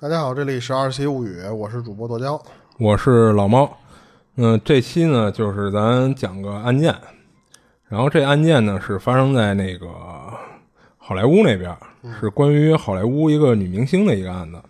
[0.00, 2.40] 大家好，这里是二七物语，我是主播剁椒。
[2.78, 3.68] 我是老猫，
[4.36, 6.94] 嗯，这期呢就是咱讲个案件，
[7.88, 9.88] 然后这案件呢是发生在那个
[10.96, 11.76] 好莱坞那边，
[12.20, 14.62] 是关于好莱坞一个女明星的一个案子。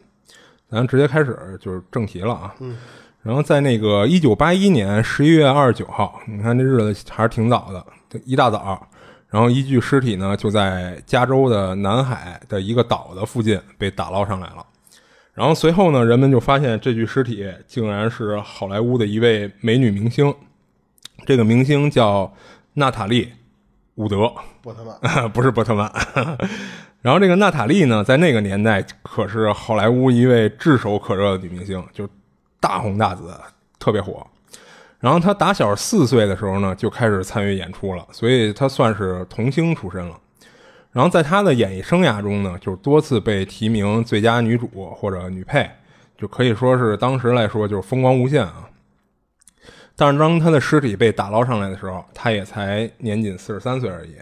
[0.70, 2.54] 咱直接开始就是正题了啊。
[2.60, 2.78] 嗯
[3.20, 8.80] 然后在那个一九八一年十一月二十九号，你看这日子还是挺早的，一大早，
[9.28, 14.64] 然后一具尸体呢就在加州的南海的一个岛的附近被打捞上来了。
[15.38, 20.34] 然后随后呢，人们就发现这具尸体竟然是好莱坞的一位美女明星，
[21.24, 22.34] 这个明星叫
[22.74, 23.24] 娜塔莉·
[23.94, 25.88] 伍德，波特曼， 不是波特曼。
[27.02, 32.08] 然后这个娜塔莉呢，在那个年代可是好莱坞一位炙手可热的女明星，就
[32.58, 33.32] 大红大紫，
[33.78, 34.26] 特别火。
[34.98, 40.18] 然后她打小四岁的时候呢，就开始参与演出了，所以她算是童星出身了。
[40.92, 45.70] 然后在她的演艺生涯中呢，就是多次被提名最佳女主或者女配，
[46.16, 48.68] 就可以说是当时来说就是风光无限啊。
[49.96, 54.16] 但是当她的尸体被打捞上来的时候，她也才年仅四十三岁而已。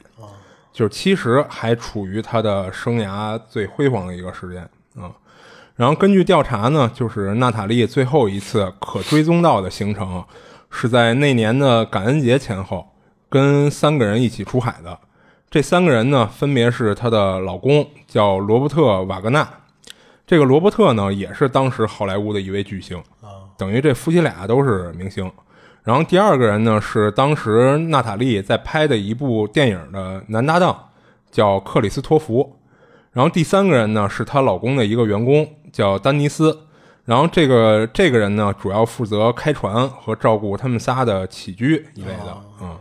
[0.72, 4.60] 就是其实还处于他的生涯最辉煌的一个时间
[4.94, 5.10] 啊。
[5.74, 10.22] 然后根据调查呢，就是娜塔莉最后一次可追踪到的行程
[10.70, 12.86] 是在那年的感恩节前后，
[13.30, 14.98] 跟三个人一起出海的。
[15.48, 19.48] 这三个人呢，分别是她的老公叫罗伯特·瓦格纳，
[20.26, 23.00] 这个罗伯特呢也是当时好莱坞的一位巨星，
[23.56, 25.30] 等于这夫妻俩都是明星。
[25.84, 30.76] 然后第二个人呢是当时娜塔莉在拍的一部电影的男搭档，
[31.30, 32.56] 叫克里斯托弗。
[33.12, 36.58] 然后第三个人呢是她老公的一个员工，叫丹尼斯。
[37.04, 42.76] 然后这个这个人呢主要负责开船和照顾他们仨的起居一类的，嗯。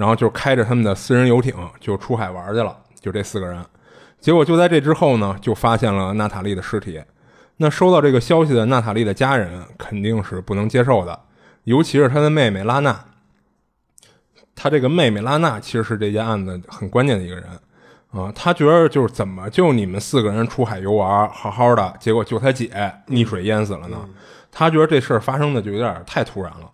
[0.00, 3.62] 然后就开着他们的私人游艇就出海玩去了，就这四个人。
[4.18, 7.02] 结果就在这之后呢，就发现了娜塔莉的尸体。
[7.58, 11.20] 那收到这个消息的娜塔莉的家人肯定是不能接受的。
[11.64, 12.98] 尤其是她的妹妹拉娜，
[14.56, 17.44] 他这个妹妹拉娜其实是这件案子很关键的一个人
[18.10, 18.32] 啊。
[18.34, 22.70] 他觉得就是怎么就你们四个人出海游玩好好的，结果就他姐
[23.08, 23.98] 溺水淹死了呢？
[24.50, 26.70] 他觉得这事儿发生的就有点太突然了。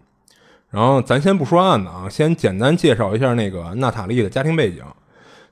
[0.71, 4.82] 然后咱先不说案子啊，先简单介绍一下那个娜塔莉的家庭背景。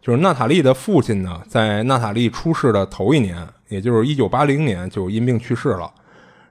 [0.03, 3.39] 就是娜塔莉的父亲呢，在娜塔莉出世的头一年，
[3.69, 5.91] 也就是一九八零年，就因病去世了。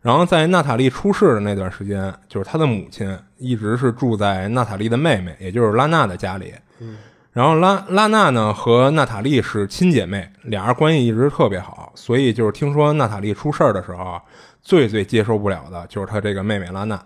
[0.01, 6.51] 然后在娜塔莉出世的那段时间，就是她的母亲一直是住在娜塔莉的妹妹，也就是拉娜的家里。
[6.79, 6.97] 嗯，
[7.31, 14.21] 然后拉拉娜呢和娜塔莉是亲姐妹，俩人关系一直特别好，所以就是听说娜塔莉出事儿的时候啊，
[14.63, 16.99] 最最接受不了的就是她这个妹妹拉娜。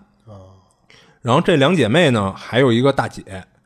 [1.21, 3.23] 然后这两姐妹呢，还有一个大姐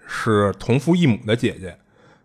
[0.07, 1.75] 是同父异母的姐姐。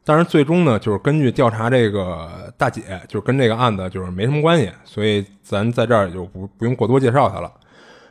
[0.08, 7.50] 但是最终呢，就是根据调查，这个大姐就跟这个案子就是没什么关系，所以咱在这儿就不不用过多介绍她了。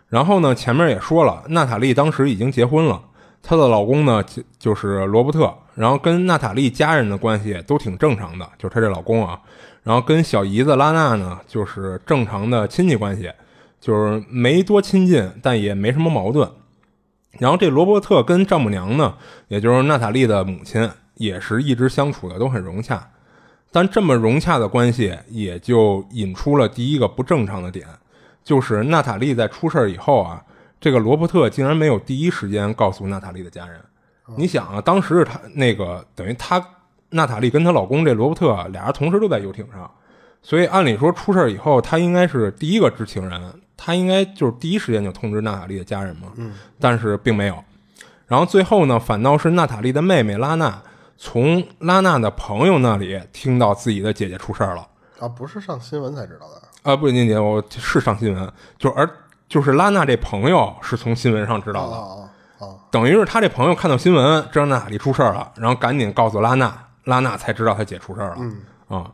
[0.09, 3.01] 然后呢，前面也说了，娜塔莉当时已经结婚了，
[3.41, 9.39] 她的老公呢就就是罗伯特，然后跟娜塔莉家人的关系都挺正常的，就是她这老公啊。
[9.83, 13.31] 然后跟小姨子拉娜呢，就是正常的亲戚关系，
[13.79, 16.49] 就是没多亲近，但也没什么矛盾。
[17.39, 19.15] 然后这罗伯特跟丈母娘呢，
[19.47, 20.89] 也就是娜塔莉的母亲。
[21.17, 23.09] 也是一直相处的都很融洽，
[23.71, 27.87] 但这么融洽的关系也就引出了第一个不正常的点，
[28.43, 30.43] 就是娜塔莉在出事以后啊，
[30.77, 33.79] 这个罗伯特竟然没有第一时间告诉娜塔莉的家人。
[34.35, 36.61] 你想啊，当时他那个等于他
[37.11, 39.89] 娜塔莉跟她老公这罗伯特俩人同时都在游艇上，
[40.41, 46.29] 所以按理说出事以后他应该是第一个知情人，他应该就是第一时间就通知娜塔莉的家人嘛。
[46.35, 47.63] 嗯，但是并没有。
[48.27, 50.81] 然后最后呢，反倒是娜塔莉的妹妹拉娜。
[51.17, 54.85] 从拉娜的朋友那里听到自己的姐姐出事儿了
[55.17, 59.09] 啊，不是上新闻才知道的啊，不，宁姐，我是上新闻，就而
[59.47, 68.57] 就是拉娜这朋友是从新闻上知道的等于是他这朋友看到新闻知道娜塔莉出事儿了，然后赶紧告诉拉娜，拉娜才知道他姐出事儿了，嗯
[68.89, 69.09] 啊，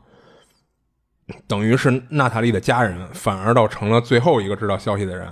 [1.47, 5.27] 等于是娜塔莉的家人反而倒成了最后一个知道消息的人，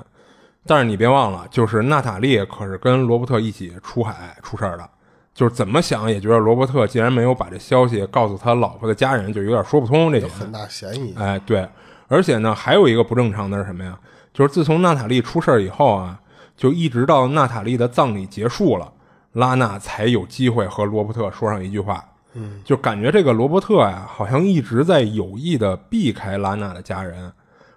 [0.66, 4.90] 但是你别忘了，就是娜塔莉可是跟罗伯特一起出海出事儿的。
[5.34, 10.12] 就是怎么想也觉得罗伯特既然没有把这消息告诉他老婆的家人，就有点说不通。
[10.12, 11.14] 这有很大嫌疑。
[11.18, 11.66] 哎，对，
[12.08, 13.98] 而且呢，还有一个不正常的是什么呀？
[14.34, 16.20] 就是自从娜塔莉出事以后啊，
[16.58, 18.92] 就一直到娜塔莉的葬礼结束了，
[19.34, 22.04] 拉娜才有机会和罗伯特说上一句话。
[22.34, 27.32] 嗯，就感觉这个罗伯特呀，好像一直在有意的避开拉娜的家人。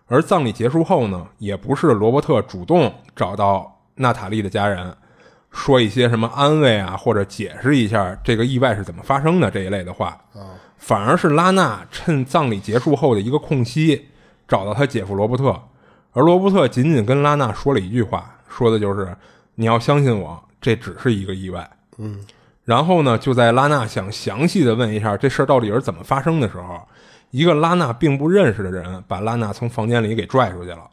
[0.06, 4.94] 而葬礼结束后呢，也不是罗伯特主动找到娜塔莉的家人。
[5.50, 10.18] 说一些什么安慰啊，或者解释一下这个意外是怎么发生的这一类的话，
[10.78, 14.08] 反而是拉娜趁葬礼结束后的一个空隙，
[14.48, 15.54] 找到他姐夫罗伯特，
[16.12, 19.14] 而罗伯特仅仅跟拉娜说了一句话，说的就是
[19.56, 21.70] 你要相信我，这只是一个意外。
[21.98, 22.24] 嗯，
[22.64, 26.80] 然后呢，就在拉娜想详细的问一下这事儿到底是怎么发生的时候，
[27.30, 30.88] 一个拉娜并不认识的人把拉娜从房间里给拽出去了，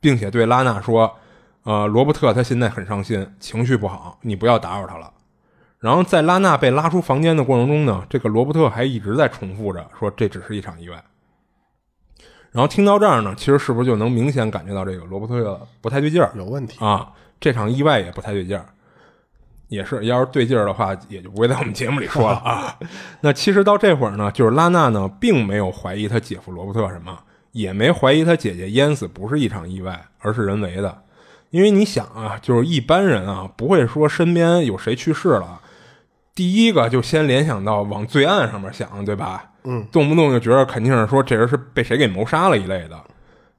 [0.00, 1.16] 并且对拉娜说
[1.64, 5.10] ：“呃，罗伯特他现在很伤心，情绪不好，你不要打扰他了。”
[5.80, 11.02] 然后在拉娜被拉出房间的过程中呢，这个罗伯特还一直在重复着说这只是一场意外。
[12.52, 16.84] 然后听到这儿呢，其实是不是就能明显感觉到这个罗伯特不太对劲儿有问题。
[16.84, 17.12] 啊？
[17.40, 18.64] 这场意外也不太对劲儿。
[19.74, 22.78] 也是，要是对劲儿的话，也就不会在我们节目里说了啊。
[23.20, 27.18] 那其实到这会儿呢，就是拉娜呢，并没有怀疑他姐夫罗伯特什么，
[27.52, 31.02] 也没怀疑他姐姐淹死不是一场意外，而是人为的。
[31.50, 35.60] 因为你想啊，就是一般人啊，不会说身边有谁去世了，
[36.34, 39.50] 第一个就先联想到往罪案上面想，对吧？
[39.64, 43.00] 嗯，动不动就觉得肯定是说这人是被谁给谋杀了一类的，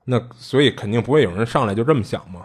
[0.06, 2.41] 那所以肯定不会有人上来就这么想嘛。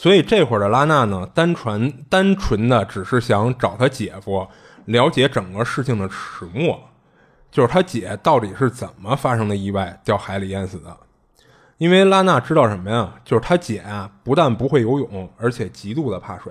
[0.00, 4.48] 所以这会儿的拉娜呢，单纯单纯的只是想找他姐夫
[4.86, 6.80] 了解整个事情的始末，
[7.50, 10.96] 就是他姐到底是怎么发生的意外掉海里淹死的。
[11.76, 13.12] 因为拉娜知道什么呀？
[13.26, 16.50] 就是他姐啊，不但不会游泳，而且极度的怕水，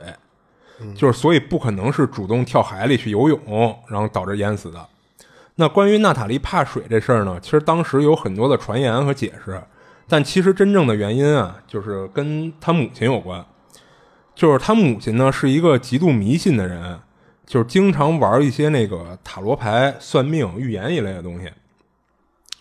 [0.96, 4.86] 就是所以不可能是主动跳海里去游泳，然后导致淹死的。
[5.56, 9.60] 那关于娜塔莉怕水这事儿呢，其实当时有很多的传言和解释，
[10.10, 13.46] 但其实真正的原因啊，就是跟他母亲有关。
[14.34, 17.00] 就是他母亲呢是一个极度迷信的人，
[17.46, 21.52] 就是经常玩一些那个塔罗牌、算命、预言一类的东西，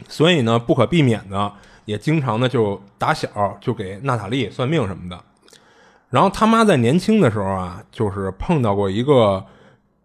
[0.08, 1.52] 所以呢不可避免的
[1.84, 5.18] 也经常呢就打小就给娜塔莉算命什么的。
[6.10, 9.46] 然后他妈在年轻的时候啊，就是碰到过一个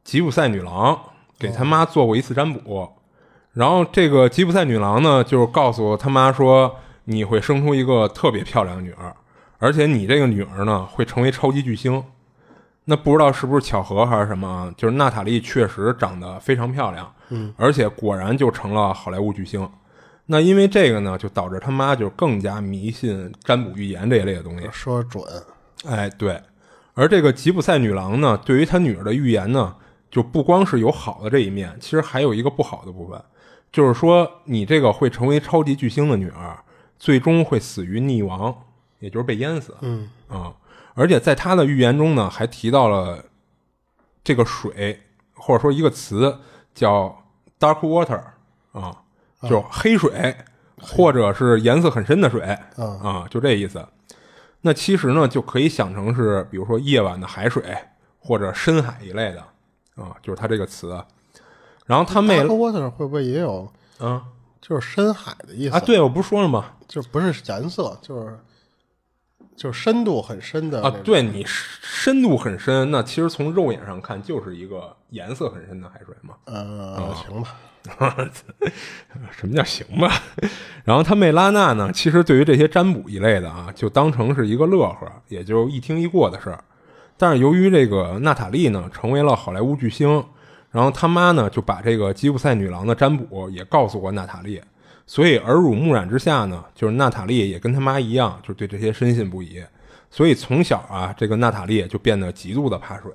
[0.03, 0.99] 吉普赛女郎，
[1.39, 2.87] 给他妈做过一次占卜。
[3.53, 6.75] 然后这个吉普赛女郎呢，就告诉他妈说，
[7.05, 9.15] 你会生出一个特别漂亮的女儿，
[9.59, 12.03] 而且你这个女儿呢会成为超级巨星。
[12.85, 14.73] 那不知道是不是巧合还是什么啊？
[14.75, 19.69] 就是娜塔莉确实长得非常漂亮，嗯，而且果然就成了好莱坞巨星。
[20.25, 24.67] 那因为这个呢，就导致他妈就更加迷信占卜预言这一类的东西。
[24.71, 25.23] 说准，
[25.85, 26.41] 哎，对，
[26.93, 29.75] 而这个吉普赛女郎呢，对于她女儿的预言呢，
[30.11, 33.21] 就不光是有好的这一面，其实还有一个不好的部分，
[33.71, 36.57] 就是说你这个会成为超级巨星的女儿，
[37.03, 38.63] 最终会死于溺亡，
[38.99, 39.75] 也就是被淹死。
[39.81, 40.53] 嗯啊，
[40.93, 43.25] 而且在他的预言中呢，还提到了
[44.23, 45.01] 这个水，
[45.33, 46.39] 或者说一个词
[46.73, 47.25] 叫
[47.59, 48.21] dark water
[48.71, 49.03] 啊，
[49.49, 50.33] 就黑水，
[50.79, 52.41] 或者是颜色很深的水
[52.77, 53.85] 啊啊，就这意思。
[54.61, 57.77] 那其实呢，就可以想成是，比如说夜晚的海水
[58.17, 59.41] 或者深海一类的
[60.01, 61.03] 啊，就是他这个词。
[61.85, 63.69] 然后他妹 Dark water 会不会也有
[63.99, 64.23] 啊
[64.61, 66.75] 就是深海的意思啊，，对我不是说了吗？
[66.93, 68.37] 就不是颜色，就是
[69.55, 76.35] 就是深度很深的啊对你深度很深，那其实从肉眼上看就是一个颜色很深的海水嘛。
[76.45, 78.15] 呃，行吧，
[79.31, 80.13] 什么叫行吧？
[80.85, 86.63] 然后他妹拉娜呢，其实对于这些占卜一类的啊，就当成是一个乐呵，也就一听一过的事儿。
[87.17, 90.23] 但是由于这个娜塔莉呢，成为了好莱坞巨星，
[90.69, 94.61] 然后他妈呢就把这个吉普赛女郎的占卜也告诉过娜塔莉，
[95.13, 99.63] 所以耳濡目染之下呢，就是娜塔莉也跟他妈一样，就对这些深信不疑。
[100.09, 103.11] 所以从小啊，这个娜塔莉就变得极度的怕水，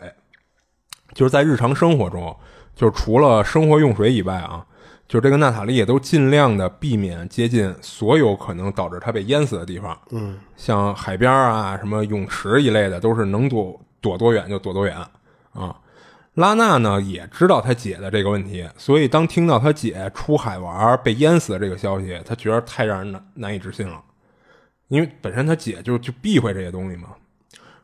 [1.12, 2.36] 就是在日常生活中，
[2.76, 4.64] 就是除了生活用水以外啊，
[5.08, 10.00] 就这个娜塔莉也都尽量的避免接近所有可能导致她被淹死的地方。
[10.12, 14.96] 嗯，像海边啊、什么泳池一类的，都是能躲躲多远就躲多远
[15.52, 15.74] 啊。
[16.38, 24.00] 拉娜呢也知道他姐的这个问题，所以当听到他姐出海玩被淹死的这个消息，他觉得太让人难难以置信了，
[24.86, 27.08] 因为本身他姐就就避讳这些东西嘛，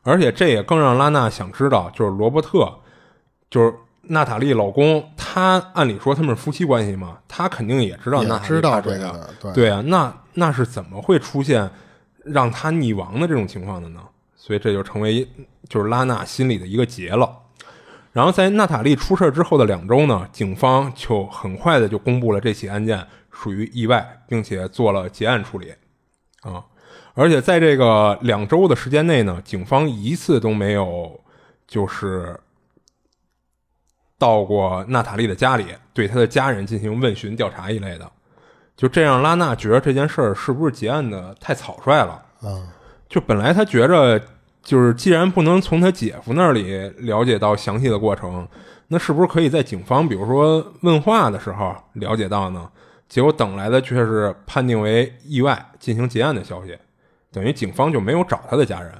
[0.02, 2.72] 而且这也更让拉娜想知道，就是罗伯特，
[3.50, 11.68] 就是娜塔莉老公，他按理说他们是夫妻关系嘛，他肯定也知道也娜塔莉知道这个，对对啊，那那是怎么会出现
[12.24, 14.00] 让他溺亡的这种情况的呢？
[14.36, 15.28] 所以这就成为
[15.68, 17.28] 就是拉娜心里的一个结了。
[18.14, 25.74] 然后在娜塔莉出事之后的两周呢，警方就很快的就公布了这起案件属于意外，并且做了结案处理
[26.42, 26.64] 啊。
[27.14, 31.20] 而且在这个两周的时间内呢，警方一次都没有
[31.66, 32.38] 就是
[34.16, 38.08] 到过娜塔莉的家里，对她的家人进行问询调查一类的。
[38.76, 42.24] 就这让拉娜觉得这件事儿是不是结案的太草率了？
[42.42, 42.74] 啊，
[43.08, 44.20] 就本来他觉着，
[44.64, 48.48] 就是既然不能从他姐夫那里了解到详细的过程，
[48.88, 52.68] 那是不是可以在警方比如说问话的时候了解到呢？
[53.06, 56.76] 结果等来的却是判定为意外进行结案的消息，
[57.30, 58.92] 等于警方就没有找他的家人。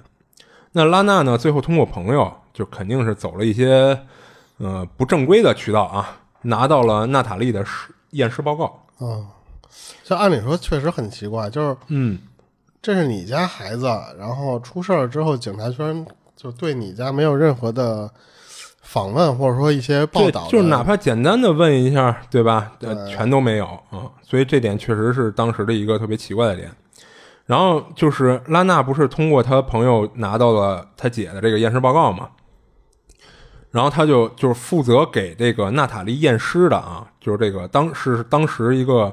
[0.73, 1.39] 那拉娜呢？
[1.39, 3.99] 最后通过朋友，就肯定是走了一些
[4.59, 8.87] 呃不正规的渠道啊，拿到了娜塔莉的尸验尸报告。
[9.01, 9.27] 嗯，
[10.05, 12.19] 这按理说确实很奇怪，就是嗯，
[12.85, 13.87] 这是你家孩子，
[14.19, 16.05] 然后出事儿之后，警察居然
[16.37, 18.11] 就对你家没有任何的
[18.83, 22.73] 访问，或者说一些报，道，就是哪怕简单的问一下，对吧？
[23.09, 26.71] 全都没有啊，所以这点确实是当时的一个特别奇怪的点。
[27.47, 32.29] 然后就是拉娜不是通过他朋友拿到了他姐的这个验尸报告嘛，
[33.71, 39.11] 然后他就就是负责给这个娜塔莉验尸的啊，就是这个当是当时一个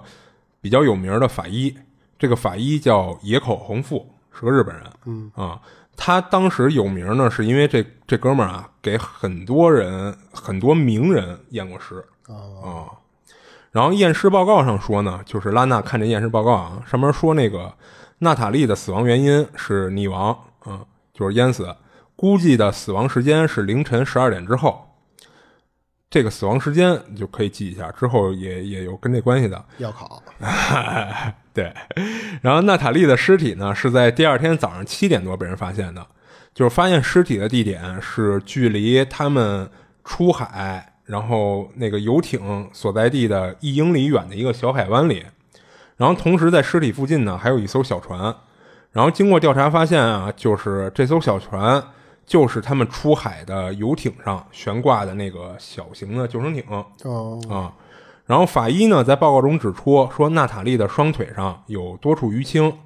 [0.60, 1.74] 比较有名的法医，
[2.22, 5.32] 这个法医叫野口弘富，是个日本人，嗯。
[5.34, 5.60] 啊，
[5.98, 12.06] 他当时有名呢，是因为这这哥们儿啊给很多人很多名人验过尸。
[12.28, 12.94] 啊。
[13.72, 17.74] 然后验尸报告上说呢，就是拉娜看这验尸报告啊，上面说那个
[18.20, 20.38] 娜塔莉的死亡原因是溺亡，
[20.68, 20.86] 嗯，
[21.16, 21.76] 就是淹死，
[22.16, 24.91] 估计的死亡时间是凌晨十二点之后。
[26.12, 29.64] 这个死亡时间你就可以记一下，之后也也有跟这关系的。
[29.78, 30.22] 要考，
[31.54, 31.74] 对，
[32.42, 36.06] 然后娜塔莉的尸体呢是在第二天早上七点多被人发现的，
[36.54, 39.70] 就是发现尸体的地点是距离他们
[40.04, 45.26] 出海，然后那个游艇所在地的一英里远的一个小海湾里。
[45.96, 48.36] 然后同时在尸体附近呢还有一艘小船，
[48.92, 51.82] 然后经过调查发现啊，就是这艘小船
[52.32, 56.64] 就是他们出海的游艇上悬挂的那个小型的救生艇。
[57.04, 57.74] 哦，啊。
[58.26, 62.78] 然后法医呢在报告中指出说，娜塔莉的双腿上有多处淤青，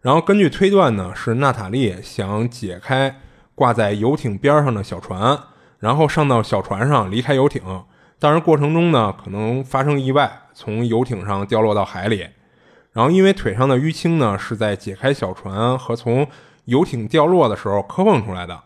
[0.00, 3.14] 然后根据推断呢，是娜塔莉想解开
[3.54, 5.38] 挂在游艇边上的小船，
[5.78, 7.84] 然后上到小船上离开游艇，
[8.18, 12.26] 但是过程中呢可能发生意外，从游艇上掉落到海里。
[12.92, 16.26] 然后因为腿上的淤青呢是在解开小船和从
[16.64, 18.64] 游艇掉落的时候磕碰出来的啊。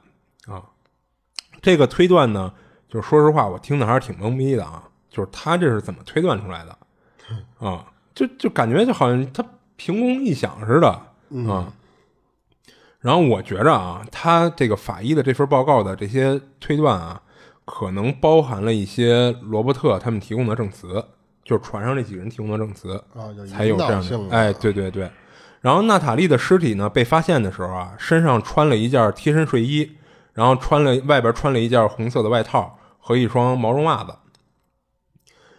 [1.60, 2.52] 这个推断呢，
[2.88, 4.84] 就是说实话，我听的还是挺懵逼的啊。
[5.10, 6.78] 就是他这是怎么推断出来的
[7.58, 7.84] 啊？
[8.14, 10.88] 就就感觉就好像他凭空臆想似的
[11.50, 11.72] 啊。
[13.00, 17.20] 然后我觉着啊，他这个法医的这份报告的这些推断啊，
[17.64, 21.04] 可能包含了一些罗伯特他们提供的证词，
[21.42, 23.02] 就是船上这几个人提供的证词。
[23.48, 25.10] 才有这样的，哎，对对对。
[25.60, 29.90] 然后娜塔莉的尸体呢被发现的时候啊，身上穿了一件贴身睡衣，
[30.40, 34.14] 然后穿了外边穿了一件红色的外套和一双毛绒袜子。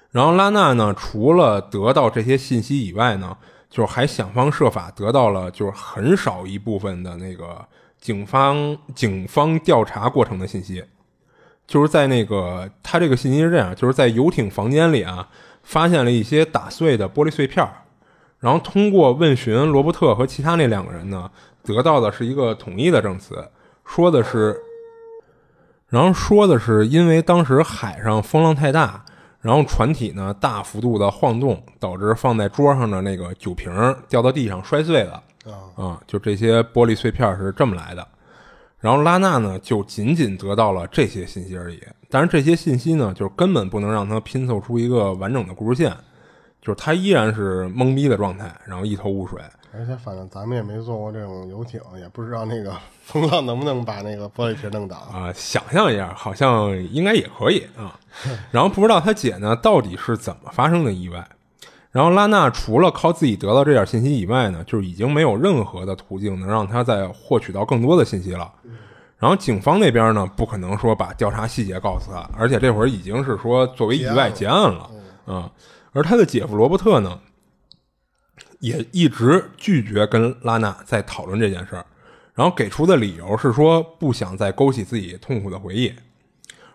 [0.09, 3.37] 然后拉娜呢，除了得到这些信息以外呢，
[3.69, 7.63] 就是还想方设法得到了就是很少一部分的那个
[7.99, 10.83] 警方警方调查过程的信息。
[11.67, 15.29] 就是在那个他这个信息是这样，就是在游艇房间里啊，
[15.61, 17.63] 发现了一些打碎的玻璃碎片，
[18.39, 21.29] 然后通过问询罗伯特和其他那两个人呢，
[21.63, 23.47] 得到的是一个统一的证词，
[23.85, 24.59] 说的是，
[25.91, 29.03] 然后说的是因为当时海上风浪太大，
[29.41, 35.21] 然后船体呢大幅度的晃动，导致放在桌上的那个酒瓶儿掉到地上摔碎了。
[35.75, 38.07] 啊、就这些玻璃碎片是这么来的。
[38.79, 41.79] 然后拉娜呢，就仅仅得到了这些信息而已。
[42.09, 45.93] 但是这些信息呢，就是根本不能让他拼凑出一个完整的故事线，
[46.61, 49.41] 就是他依然是懵逼的状态，然后一头雾水。
[49.73, 52.75] 而且反正咱们也没坐过这种游艇，也不知道那个
[53.05, 54.97] 风浪能不能把那个玻璃瓶弄倒。
[54.97, 57.97] 啊、想象一下，好像应该也可以啊。
[58.51, 61.25] 然后不知道他姐呢到底是怎么发生的意外。
[61.91, 68.49] 然后拉娜除了靠自己得到这点信息以外呢，就是已经没有任何的途径能让他再获取到更多的信息了。
[69.17, 74.89] 然后警方那边呢，不可能说把调查细节告诉他，而且这会儿已经是说作为意外结案了，
[75.25, 75.51] 啊、
[75.91, 77.19] 而他的姐夫罗伯特呢，
[78.61, 81.85] 也一直拒绝跟拉娜再讨论这件事儿，
[82.33, 85.93] 然后给出的理由是说不想再勾起自己痛苦的回忆。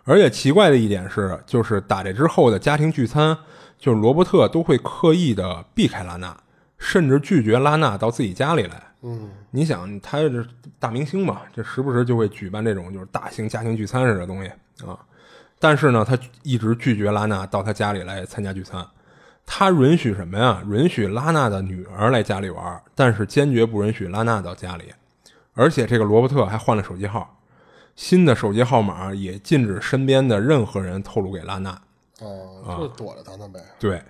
[0.03, 3.37] 而且奇怪的一点是，就是打这之后的家庭聚餐，
[3.77, 6.35] 就是罗伯特都会刻意的避开拉娜，
[6.77, 8.83] 甚至拒绝拉娜到自己家里来。
[9.01, 10.45] 嗯，你想，他这
[10.79, 14.49] 大明星嘛，这时不时就会举办这种就是大型家庭聚餐似的东西
[14.85, 14.97] 啊。
[15.59, 18.85] 但是呢，他一直拒绝拉娜到他家里来参加聚餐。
[19.49, 20.61] 他允许什么呀？
[20.69, 24.93] 允许拉娜的女儿来家里玩，但是坚决不允许拉娜到家里。
[25.53, 27.39] 而且这个罗伯特还换了手机号，
[27.95, 31.71] 新的手机号码也禁止身边的任何人透露给拉娜。
[32.19, 33.59] 哦，啊就躲着他呢呗。
[33.79, 34.03] 对，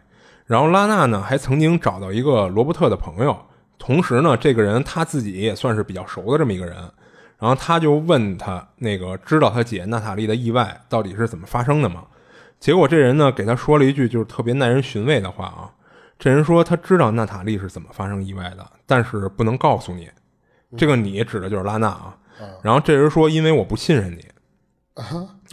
[0.48, 3.38] 然后拉娜呢还曾经找到一个罗伯特的朋友，
[3.77, 6.75] 同时呢，这个人他自己也算是比较熟的这么一个人，
[7.38, 12.03] 然后他就问他那个知道他姐娜塔莉的意外到底是怎么发生的吗？
[12.60, 15.72] 结果这人呢给他说了一句就是特别耐人寻味的话啊，
[16.18, 20.10] 这人说他知道娜塔莉是怎么发生意外的，但是不能告诉你。
[20.76, 22.18] 这个你指的就是拉娜啊。
[22.62, 24.26] 然后这人说，因为我不信任你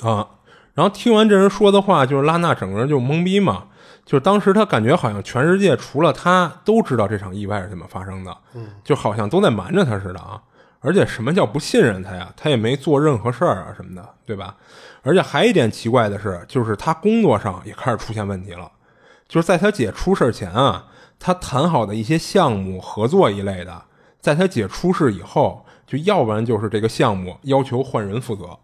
[0.02, 0.28] 啊。
[0.74, 3.68] 然后听完这人说的话，就是拉娜整个人就懵逼嘛。
[4.04, 8.36] 就是当时他感觉好像全世界除了他都知道这场意外是怎么发生的，
[8.82, 10.42] 就好像都在瞒着他似的啊。
[10.84, 12.30] 而且什么叫不信任他呀？
[12.36, 14.54] 他也没做任何事儿啊什么的，对吧？
[15.02, 18.70] 而且还一点奇怪的是，就是他工作上也开始出现问题了。
[19.26, 20.86] 就是在他姐出事前啊，
[21.18, 23.82] 他谈好的一些项目合作一类的，
[24.20, 28.58] 在他姐出事以后，就要不然就是这个项目要求换人负责，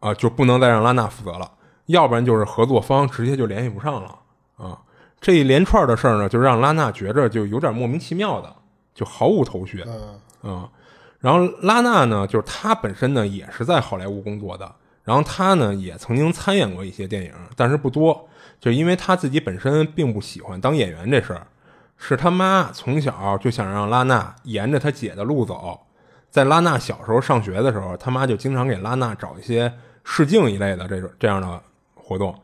[0.00, 1.46] 啊，就不能再让拉娜负责了；
[1.86, 4.18] 要不然就是合作方直接就联系不上了
[4.56, 4.82] 啊。
[5.20, 8.52] 这一连串的事儿呢，就让拉娜觉着就有点莫名其妙的，
[8.92, 9.84] 就毫无头绪
[10.42, 10.68] 啊。
[11.20, 14.74] 然后拉娜呢，就是她本身呢也是在好莱坞工作的，
[15.04, 21.46] 然后她呢也曾经参演过一些电影，但是不多，就因为她自己本身并不喜欢当演员这事儿，
[21.98, 25.78] 是他妈从小就想让拉娜沿着她姐的路走，
[26.30, 29.70] 在拉娜小时候上学的时候，她妈就经常给拉娜找一些
[30.02, 31.60] 试镜一类的这种这样的
[31.94, 32.34] 活动，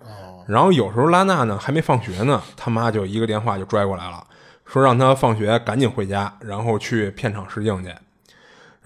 [0.46, 4.22] 然后有时候拉娜呢还没放学呢，她妈就一个电话就拽过来了，
[4.66, 7.90] 说让她放学赶紧回家，然后去片场试镜去。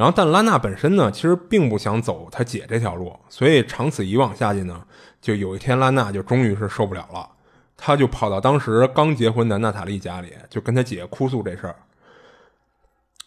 [0.00, 4.83] 然后，但拉娜本身呢，其实并不想走她姐这条路，所以长此以往下去呢，
[5.21, 7.28] 就有一天拉娜就终于是受不了了，
[7.76, 11.76] 她就跑到当时刚结婚的娜塔莉家里，就跟她姐哭诉这事儿。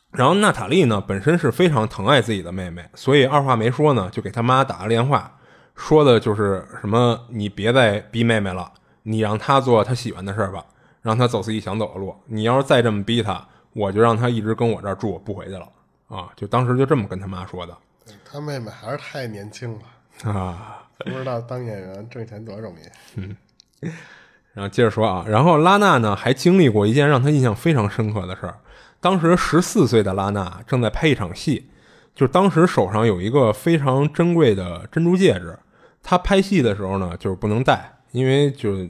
[0.09, 5.31] 然后娜塔莉呢，本身是非常疼爱自己的妹妹，所以二话没说呢，就给她妈打了电话，
[5.75, 8.71] 说的就是什么：“你别再逼妹妹了，
[9.03, 10.65] 你让她做她喜欢的事儿吧，
[11.03, 12.15] 让她走自己想走的路。
[12.25, 15.69] 你要是再这么逼她，我就让她一直跟我这儿住，不回去了。”
[16.13, 17.75] 啊，就当时就这么跟他妈说的。
[18.23, 23.19] 他妹妹还是太年轻了啊，不知道当演员挣钱多容易。
[23.19, 23.35] 嗯，
[24.53, 28.59] 然后接着说啊，然后拉娜呢还经历过一件让他印象非常深刻的事儿。
[28.99, 31.69] 当时十四岁的拉娜正在拍一场戏，
[32.13, 35.57] 就当时手上有一个非常珍贵的珍珠戒指。
[36.03, 38.87] 她拍戏的时候呢，就是不能戴，因为就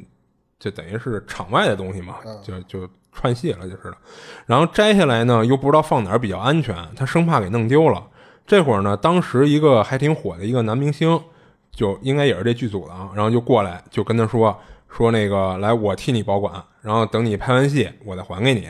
[0.59, 2.89] 就等于是场外的东西嘛，就就。
[3.13, 3.97] 串戏了就是了，
[4.45, 8.03] 然后摘下来呢，又不知道放哪儿比较安全，他生怕给弄丢了。
[8.45, 11.21] 这会儿呢，当时一个还挺火的一个男明星，
[11.71, 18.67] 就应该也是这剧组的啊，然后就过来就跟他说说那个来，我替你保管，然后等你拍完戏，我再还给你。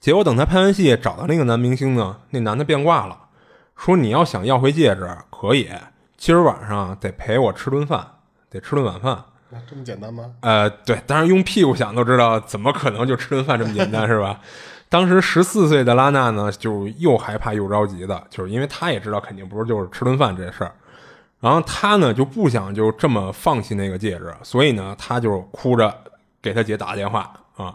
[0.00, 3.18] 结果等他拍完戏找到那个男明星呢，那男的变卦了，
[3.76, 5.70] 说你要想要回戒指可以，
[6.16, 8.06] 今儿晚上得陪我吃顿饭，
[8.50, 9.24] 得吃顿晚饭。
[9.68, 10.32] 这么简单吗？
[10.40, 14.40] 呃，对，当然用屁股想都知道，怎么可能就吃顿饭这么简单是吧？
[14.88, 20.72] 当时十四岁的拉娜呢，就又害怕又着急的，就是因为她也知道肯定不是就是吃顿饭这事儿，
[21.40, 25.92] 然后她呢就不想就这么放弃那个戒指，所以呢，她就哭着
[26.40, 27.74] 给她姐打了电话啊。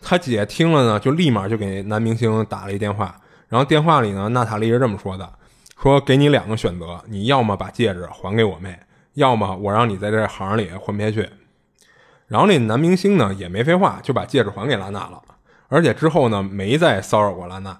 [0.00, 3.14] 她姐听了呢，就立马就给男明星打了一电话，
[3.48, 5.28] 然后电话里呢，娜塔莉是这么说的：
[5.82, 8.78] 说给你两个选择，你要么把戒指还给我妹。
[9.18, 11.28] 要么我让你在这行里混不下去，
[12.28, 15.20] 然后那男明星呢也没废话，就把戒指还给拉娜了，
[15.68, 17.76] 而且之后呢没再骚扰过拉娜。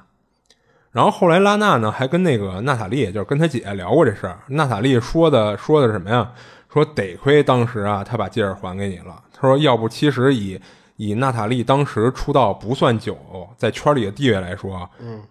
[0.90, 4.40] 然后后来拉娜呢还跟那个娜塔莉，就是跟她姐聊过这事儿。
[4.48, 6.32] 娜塔莉说的说的什么呀？
[6.72, 9.22] 说得亏当时啊她把戒指还给你了。
[9.32, 10.60] 她说要不其实以
[10.96, 13.16] 以娜塔莉当时出道不算久，
[13.56, 15.22] 在圈里的地位来说，嗯，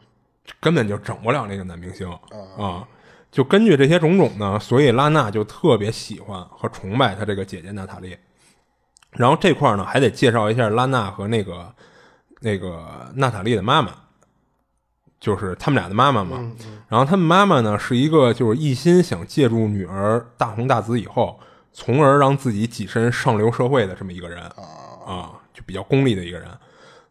[0.62, 2.10] 根本就整不了那个男明星
[2.58, 2.88] 啊。
[3.32, 8.18] 就根据这些种种呢，所以拉娜就特别喜欢和崇拜她这个姐姐娜塔莉。
[9.12, 11.74] 然后这块呢，还得介绍一下拉娜和那个
[12.42, 13.92] 那个娜塔莉的妈妈，
[15.20, 16.52] 就是他们俩的妈妈嘛。
[16.88, 21.40] 然后他们妈妈呢，是一个就是一心想借助女儿大红大紫以后，
[21.74, 24.44] 从而让自己跻身上流社会的这么一个人
[25.06, 26.48] 啊，就比较功利的一个人。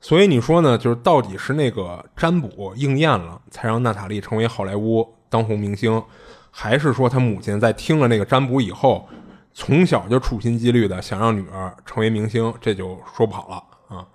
[0.01, 5.16] 所以你说呢，就是到底是那个占卜应验了，才让娜塔莉成为好莱坞？
[5.37, 6.03] 当红明星，
[6.51, 9.07] 还是说他母亲在听了那个占卜以后，
[9.53, 14.07] 从小就处心积虑的想让女儿成为明星，这就说不好了啊。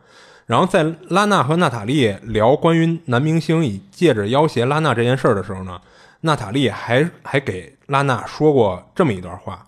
[0.48, 5.80] 然后在拉娜和娜塔莉聊关于男明星以戒指要挟拉娜这件事儿的时候呢，
[6.22, 9.68] 娜塔莉还还给拉娜说过这么一段话，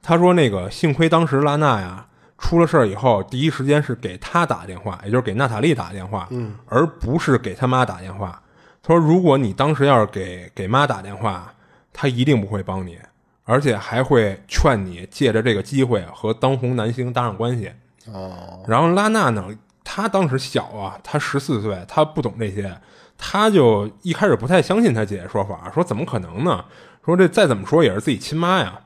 [0.00, 2.06] 她说：“那个幸亏当时拉娜呀
[2.38, 8.40] 出了事儿以后，第一时间是给她打电话，也就是给娜塔莉打电话，嗯，而不是给他妈打电话。”
[8.82, 11.54] 他说：“如果你当时要是给给妈打电话，
[11.92, 12.98] 他一定不会帮你，
[13.44, 17.72] 而且还会劝你借着这个机会和当红男星搭上关系。”
[18.12, 18.64] 哦。
[18.66, 19.48] 然后拉娜呢，
[19.84, 22.76] 她当时小啊，她十四岁，她不懂这些，
[23.16, 26.64] 她就一开始不太相信她姐姐说法，说怎么可能呢？
[27.04, 28.80] 说这再怎么说也是自己亲妈呀。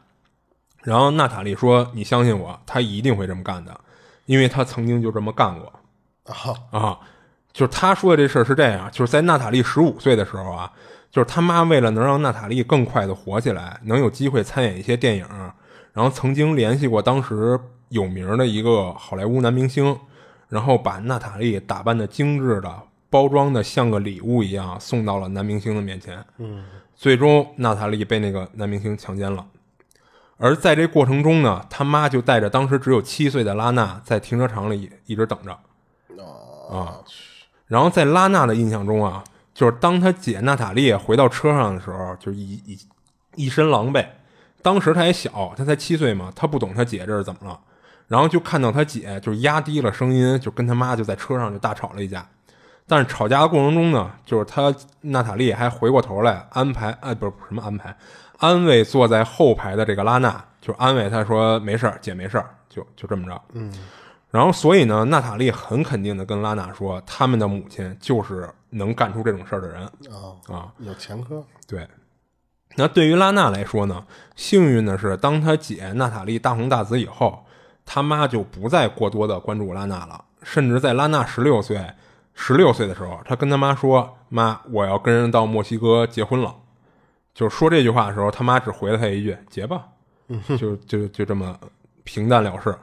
[0.83, 3.81] 然后娜塔莉说：“你相信我，她一定会这么干的。”
[4.27, 5.73] 因为她曾经就这么干过
[6.25, 6.99] 啊啊。
[7.57, 10.71] 就是他说的这事儿是这样，就是在娜塔莉十五岁的时候啊，
[11.11, 15.27] 就是他妈为了能让娜塔莉更快的火起来，能有机会参演一些电影，
[15.95, 19.99] 然后曾经联系过当时有名的一个好莱坞男明星，
[20.51, 22.71] 然后把娜塔莉打扮的精致的，
[23.09, 26.23] 包装的像个礼物一样送到了男明星的面前。
[26.37, 26.63] 嗯，
[26.95, 29.47] 最终娜塔莉被那个男明星强奸了。
[30.37, 35.59] 而在这过程中呢，他妈就带着当时只有七岁的拉娜在停车场里一直等着。
[36.69, 37.01] 啊，
[37.67, 42.79] 然后在拉娜的印象中啊，就是当他姐娜塔莉回到车上的时候，就一一
[43.35, 44.07] 一身狼狈。
[44.63, 47.59] 当时他也小，他才七岁嘛，他不懂他姐这是怎么了。
[48.09, 52.27] 然后就看到他姐就压低了声音，就跟他妈就在车上就大吵了一架。
[52.87, 57.97] 但是吵架的过程中呢，就是他娜塔莉还回过头来安排，呃，不是什么安排，
[58.39, 63.43] 安慰坐在后排的这个拉娜，就安慰她说没事儿，姐没事儿，就就这么着。
[63.55, 63.73] 嗯，
[64.31, 70.73] 然后所以呢，娜塔莉很肯定的跟拉娜说，他们的母亲就是能干出这种事儿的人啊啊。
[70.79, 71.89] 有前科，对，
[72.77, 77.45] 那对于拉娜来说呢，幸运的是，当她姐娜塔莉大红大紫以后，
[77.85, 81.81] 她妈就不再过多的关注拉娜了，甚至在拉娜十六岁。
[82.39, 86.55] 十六岁的时候，她跟她妈说：“妈，我要跟人到墨西哥结婚了。”
[87.33, 89.87] 就是说这句话的时候，他妈只回了他一句：“结吧。”
[90.59, 91.59] 就就就这么
[92.05, 92.77] 平淡了事。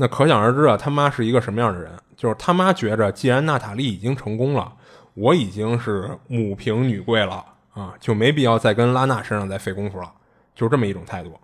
[0.00, 1.92] 那可想而知啊，他妈是一个什么样的人？
[2.16, 4.72] 就是他妈觉着，既然娜塔莉已经成功了，
[5.14, 10.12] 我已经是母凭女贵了啊，就没必要再跟拉娜身上再费功夫了，
[10.54, 11.38] 就是这么一种态度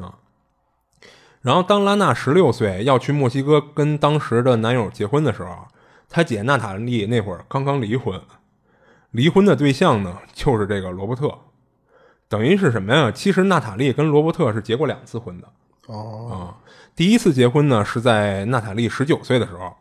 [0.00, 0.14] 啊。
[1.42, 5.66] 然后，当拉娜十六岁要去墨西哥跟当时的男友结婚的时候。
[6.12, 8.20] 她姐娜塔莉那会儿刚刚离婚，
[9.12, 11.32] 离婚的对象呢就是这个罗伯特，
[12.28, 13.12] 等于是什么呀？
[13.12, 15.48] 其实娜塔莉跟罗伯特是结过两次婚的
[15.86, 16.58] 哦啊。
[17.00, 19.74] 第一次结婚呢是在娜塔莉十九岁的时候，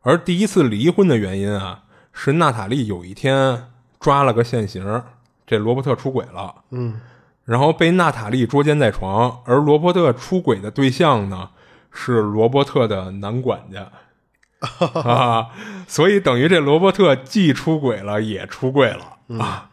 [0.00, 1.82] 而第一次离婚的原因啊
[2.14, 3.64] 是娜塔莉有一天
[4.00, 5.02] 抓了个现行，
[5.46, 6.98] 这罗伯特出轨了，嗯，
[7.44, 11.50] 然后被娜塔莉捉奸在床，而罗伯特出轨的对象呢
[11.92, 13.90] 是罗伯特的男管家。
[15.04, 15.50] 啊，
[15.86, 19.68] 所以等于这罗伯特既出轨了，也出柜了啊。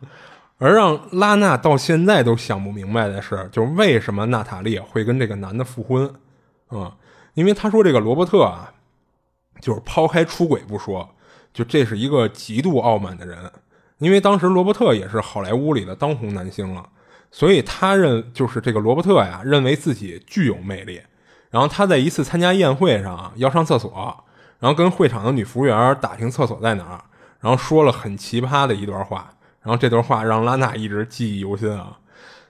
[0.57, 6.13] 而让拉娜到现在都想不明白的是，就是为什么娜塔莉会跟这个男的复婚
[6.71, 6.91] 嗯？
[7.33, 8.73] 因为他说这个罗伯特啊，
[9.61, 11.09] 就是抛开出轨不说，
[11.53, 13.51] 就这是一个极度傲慢的人。
[13.97, 16.89] 因为当时罗伯特也是好莱坞里的当红男星了，
[17.31, 21.01] 所以他认就是这个罗伯特呀，认为自己具有魅力。
[21.49, 24.23] 然后他在一次参加宴会上要上厕所。
[24.59, 27.01] 然后跟会场的女服务员打听厕所在哪儿，
[27.39, 31.97] 然后说了很奇葩的一段话，然后这段话让拉娜一直记忆犹新啊。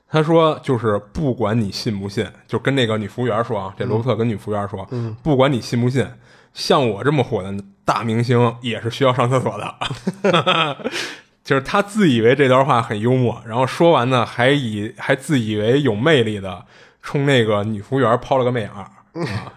[0.09, 4.87] 他说：“就是不管你信不信，就跟那个女服务员说啊，这罗伯特跟女服务员说，
[5.21, 6.07] 不管你信不信，
[6.53, 7.53] 像我这么火的
[7.85, 10.77] 大明星也是需要上厕所的。
[11.43, 16.65] 就是他自以为这段话很幽默，然后说完呢，还以还自以为有魅力的
[17.01, 19.53] 冲那个女服务员抛了个媚眼。”啊，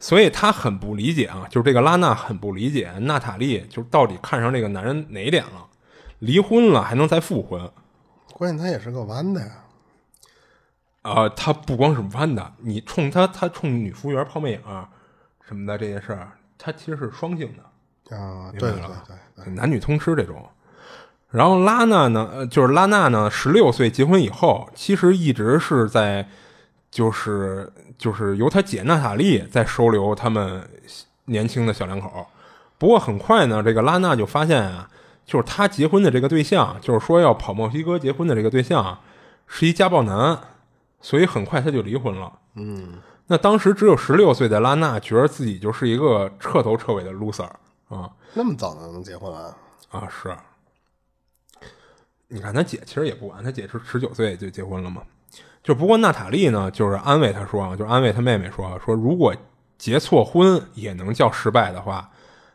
[0.00, 5.66] 所以他很不理解啊，就是这个拉娜很不理解娜塔莉，就是到底看上这个男人哪点了？
[6.18, 7.70] 离婚了还能再复婚？
[8.32, 9.46] 关键他也是个弯的呀。
[11.04, 14.60] 啊，他不光是弯的，你冲他，他冲女服务员抛媚眼
[15.46, 18.80] 什么的这些事儿，他其实是双性的啊，对对
[19.36, 20.44] 对，男女通吃这种。
[21.30, 26.28] 然后拉娜呢，呃，就是拉娜呢，十六岁结婚以后，其实一直是在。
[26.94, 30.62] 就是就是由他姐娜塔莉在收留他们
[31.24, 32.24] 年轻的小两口，
[32.78, 34.88] 不过很快呢，这个拉娜就发现啊，
[35.26, 38.96] 就是他结婚的这个对象，就是说要跑墨西哥结婚的这个对象，
[39.48, 40.38] 是一家暴男，
[41.04, 42.32] 所以很快他就离婚了。
[42.54, 42.94] 嗯，
[43.26, 47.46] 那当时只有十六岁的拉娜觉得自己就是一个彻头彻尾的 loser
[47.88, 49.54] 啊，那么早就能结婚啊？
[49.90, 50.34] 啊，是，
[52.28, 55.02] 你看他姐其实也不晚，他姐是十九岁就结婚了嘛。
[55.62, 59.36] 就不过娜塔莉呢，就是安慰他说啊，就安慰他妹妹说说，如果
[59.76, 62.10] 结错婚也能叫失败的话，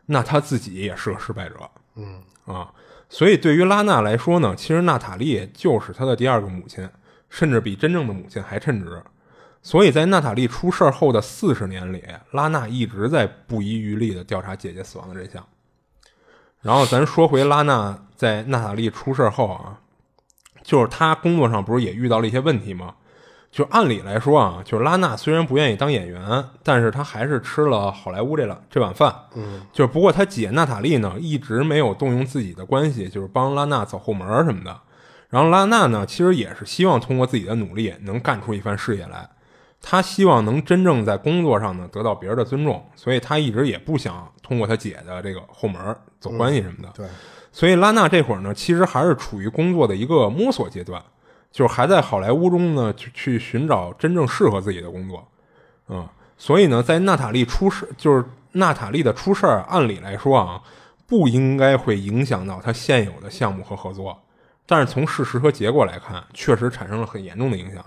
[0.08, 1.56] 那他自己也是个失败者。
[1.98, 2.74] 嗯啊，
[3.10, 6.90] 所以对于拉娜来说呢，其实娜塔莉就是他的第二个母亲，
[7.30, 9.02] 甚至比真正的母亲还称职。
[9.62, 15.46] 所以在娜塔莉出事后的四十年里，拉娜一直在不遗余力的调查姐姐死亡的真相。
[16.62, 19.80] 然后咱说回拉娜在娜塔莉出事后啊。
[20.62, 22.94] 就是她工作上不是也遇到了一些问题吗？
[23.50, 29.16] 就按理来说啊，就是拉娜虽然不愿意当演员，但是她还是吃了好莱坞这了这碗饭。
[29.36, 34.80] 嗯，就是不过她姐娜塔莉呢，一直没有动用自己的关系，就是帮拉娜走后门什么的。
[35.30, 39.30] 然后拉娜呢，其实也是希望通过自己的努力能干出一番事业来。
[39.82, 46.90] 他希望能真正在工作上呢得到别人的尊重，所以他一直也不想通过他姐的这个后门走关系什么的。
[46.94, 47.08] 对，
[47.54, 51.02] 所以拉娜这会儿呢，其实还是处于工作的一个摸索阶段，
[51.50, 55.26] 就是还在好莱坞中呢去去寻找真正适合自己的工作。
[55.88, 56.06] 嗯，
[56.38, 60.62] 所以呢，在娜塔莉出事，就是娜塔莉的出事儿，按理来说啊，
[61.08, 64.22] 不应该会影响到他现有的项目和合作。
[64.70, 67.84] 但是从事实和结果来看，确实产生了很严重的影响。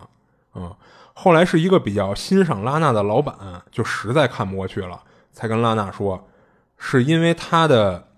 [0.57, 0.75] 嗯，
[1.15, 5.01] 后来是一个比较欣赏拉娜的老板，就实在看不过去了，
[5.33, 6.29] 才跟拉娜说，
[6.77, 8.09] 是因为他的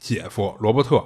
[0.00, 1.04] 姐夫罗伯特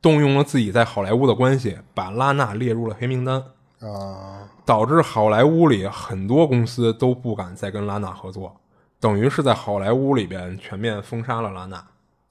[0.00, 3.42] 动用了自己在好莱坞的关系，把拉娜列入了黑名单。
[3.80, 8.60] 啊，导致好莱坞里很多公司都不敢再跟拉娜合作，
[9.00, 11.76] 等于是在好莱坞里边全面封杀了拉娜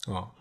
[0.07, 0.31] 啊。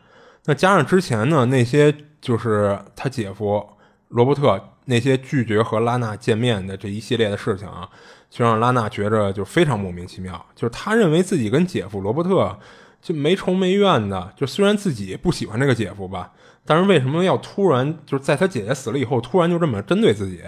[0.45, 1.93] 那加上之前呢，那些
[2.27, 3.65] 就是他姐夫
[4.09, 7.89] 罗伯特那些拒绝和拉娜见面的这一系列的事情啊，
[8.29, 10.45] 就让拉娜觉着就非常莫名其妙。
[10.57, 12.59] 就是他认为自己跟姐夫罗伯特
[13.01, 16.33] 就没仇没怨的，就虽然自己不喜欢这个姐夫吧，
[16.65, 20.43] 但是为什么要突然就是在他姐姐死了以后，突然就这么针对自己？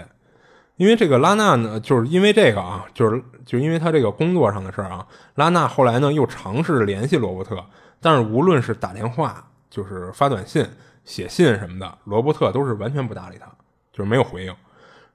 [0.75, 7.63] 因为这个拉娜呢，就是因为这个啊，就是就因为他这个工作上的事儿啊，拉娜后来呢又尝试联系罗伯特，
[8.01, 10.65] 但是无论是打电话，就是发短信、
[11.09, 13.47] 写信什么的，罗伯特都是完全不搭理他，
[13.91, 14.55] 就是没有回应。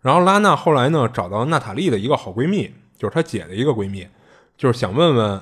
[0.01, 4.09] 然后拉娜后来呢找到娜塔莉的一个好闺蜜，就是她姐的一个闺蜜，
[4.57, 5.41] 就是想问问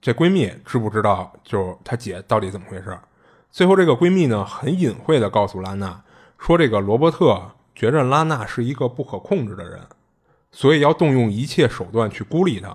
[0.00, 2.98] 这闺蜜知不知道，就是她姐到底怎么回事。
[3.50, 6.02] 最后这个闺蜜呢很隐晦的告诉拉娜
[6.38, 7.52] 说，这个罗伯特。
[7.76, 9.80] 觉着拉娜是一个不可控制的人，
[10.52, 12.68] 所以要动用一切手段去孤立她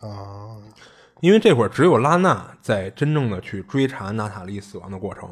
[0.00, 0.56] 啊。
[1.20, 5.30] 因为这会儿只有拉娜在真正的去追查娜塔莉死亡的过程。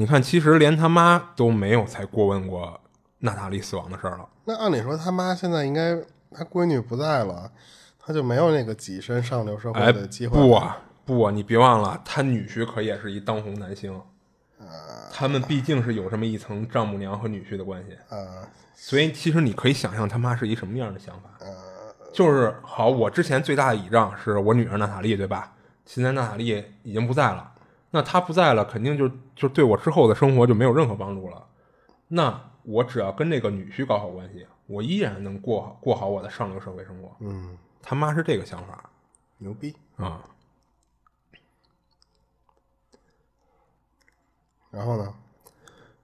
[0.00, 2.80] 你看，其实连他妈都没有才过问过
[3.18, 4.26] 娜塔莉死亡的事儿了。
[4.46, 5.94] 那按理说，他妈现在应该
[6.30, 7.52] 他闺女不在了，
[7.98, 10.40] 他就没有那个跻身上流社会的机会。
[10.40, 14.00] 不啊，不啊，你别忘了，他女婿可也是一当红男星。
[15.12, 21.28] 他们毕竟是有这么一层丈母娘和女婿的关系，啊，所以其实你可以想象他妈是一什么样的想法。
[22.10, 25.52] 就是好，我之前最大的倚仗是我女儿娜塔莉，对吧？
[25.84, 27.49] 现在娜塔莉已经不在了，
[27.90, 31.46] 那他不在了，肯定就就对我之后的生活就没有任何帮助了。
[32.08, 37.10] 那我只要跟这个女婿搞好关系，我依然能过好过好我的上流社会生活。
[37.20, 38.90] 嗯，他妈是这个想法，
[39.38, 40.24] 牛逼啊！
[44.70, 45.12] 然后呢？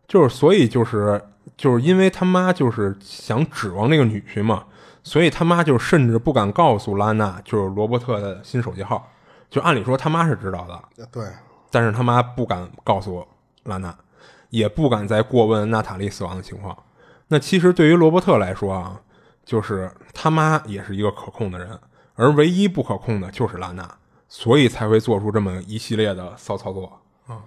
[0.09, 1.23] 就是所以就是
[1.57, 4.67] 就是因为他妈就是想指望这个女婿嘛，
[5.03, 9.13] 所以他妈就甚至不敢告诉拉娜，就是罗伯特的新手机号。
[9.49, 11.25] 就按理说他妈是知道的，对，
[11.77, 13.23] 但是他妈不敢告诉
[13.65, 13.95] 拉娜，
[14.49, 16.75] 也不敢再过问娜塔莉死亡的情况。
[17.29, 18.99] 那其实对于罗伯特来说啊，
[19.45, 21.79] 就是他妈也是一个可控的人，
[22.15, 23.95] 而唯一不可控的就是拉娜，
[24.27, 27.45] 所以才会做出这么一系列的骚操作啊。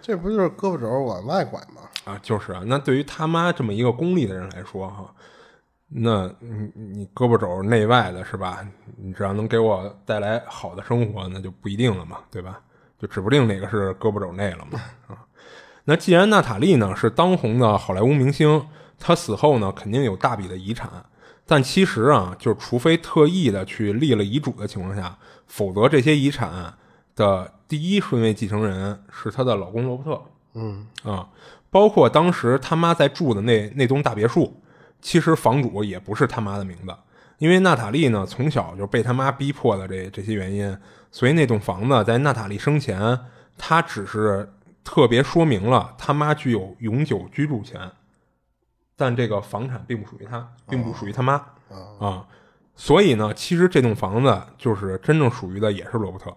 [0.00, 1.82] 这不就是胳膊肘往外拐吗？
[2.04, 2.62] 啊，就是啊。
[2.66, 5.12] 那对于他妈这么一个功利的人来说，哈，
[5.88, 8.64] 那你你胳膊肘内外的是吧？
[8.96, 12.60] 你只要能给我带来好的生活，那就不一定了嘛，对吧？
[12.98, 14.80] 就指不定哪个是胳膊肘内了嘛。
[15.08, 15.24] 啊，
[15.84, 18.66] 那既然娜塔莉呢是当红的好莱坞明星，
[18.98, 20.90] 她死后呢肯定有大笔的遗产，
[21.46, 26.74] 但其实啊，就除非特意的去立了遗嘱的情况下，否则这些遗产
[27.14, 27.52] 的。
[27.68, 30.22] 第一顺位继承人是她的老公罗伯特，
[30.54, 31.28] 嗯啊，
[31.68, 34.62] 包括当时他妈在住的那那栋大别墅，
[35.02, 36.94] 其实房主也不是他妈的名字，
[37.38, 40.78] 因为娜塔莉呢从小就被他妈逼迫的这这些原因，
[41.16, 43.18] 所以那栋房子在娜塔莉生前，
[43.56, 44.52] 他只是
[44.84, 47.90] 特别说明了他妈具有永久居住权，
[48.94, 51.42] 但这个房产并不属于他，并不属于他妈
[51.98, 52.26] 啊，
[52.74, 56.36] 所以呢，其实这栋房子就是真正属于的也是罗伯特。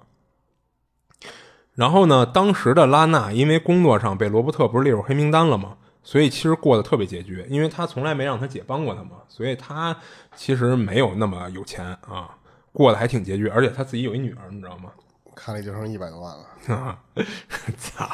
[1.73, 5.75] 然后呢，当时的拉娜因为工作上被罗伯特不是列入黑名单了吗？
[6.03, 9.97] 所以其实过得特别拮据，因为他从来没让他姐帮过他嘛，所以他
[10.37, 12.37] 其实没有那么有钱啊，
[12.73, 13.47] 过得还挺拮据。
[13.47, 14.91] 而且他自己有一女儿，你知道吗？
[15.35, 16.99] 看了就剩一百多万了啊！
[17.79, 18.09] 操，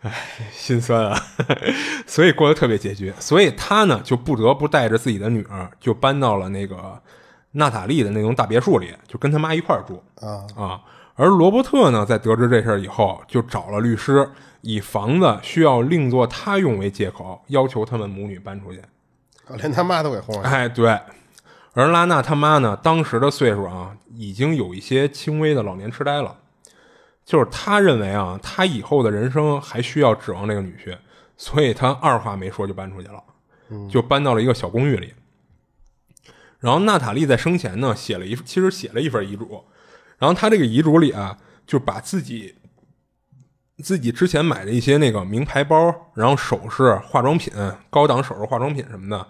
[0.00, 0.10] 哎，
[0.50, 1.20] 心酸啊！
[2.06, 6.98] 所以过得特别拮据，所以他呢就不得不带着自己的女儿，就搬到了那个
[7.50, 10.80] 娜塔莉的那栋大别墅里，就跟他妈一块儿住啊啊。
[11.16, 14.26] 而罗伯特呢，在得知这事儿以后，就找了律师，
[14.62, 18.80] 以房子需要另作他用为借口，要求他们母女搬出去。
[19.56, 20.48] 连他妈都给轰了。
[20.48, 20.98] 哎，对。
[21.74, 26.38] 而拉娜他妈呢，当时的岁数啊，已经有一些轻微的老年痴呆了。
[27.24, 30.98] 就是他认为啊，他以后的人生还需要指望这个女婿，
[31.36, 33.22] 所以他二话没说就搬出去了，
[33.88, 35.14] 就搬到了一个小公寓里。
[36.58, 39.64] 然后娜塔莉在生前呢写了一，其实写了一份遗嘱，
[40.18, 42.56] 然后他这个遗嘱里啊，就把自己
[43.82, 47.52] 自己之前买的一些那个名牌包，然后首饰、化妆品、
[47.88, 49.26] 高档首饰、化妆品什么的，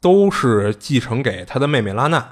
[0.00, 2.24] 都是继承给他的妹妹拉娜，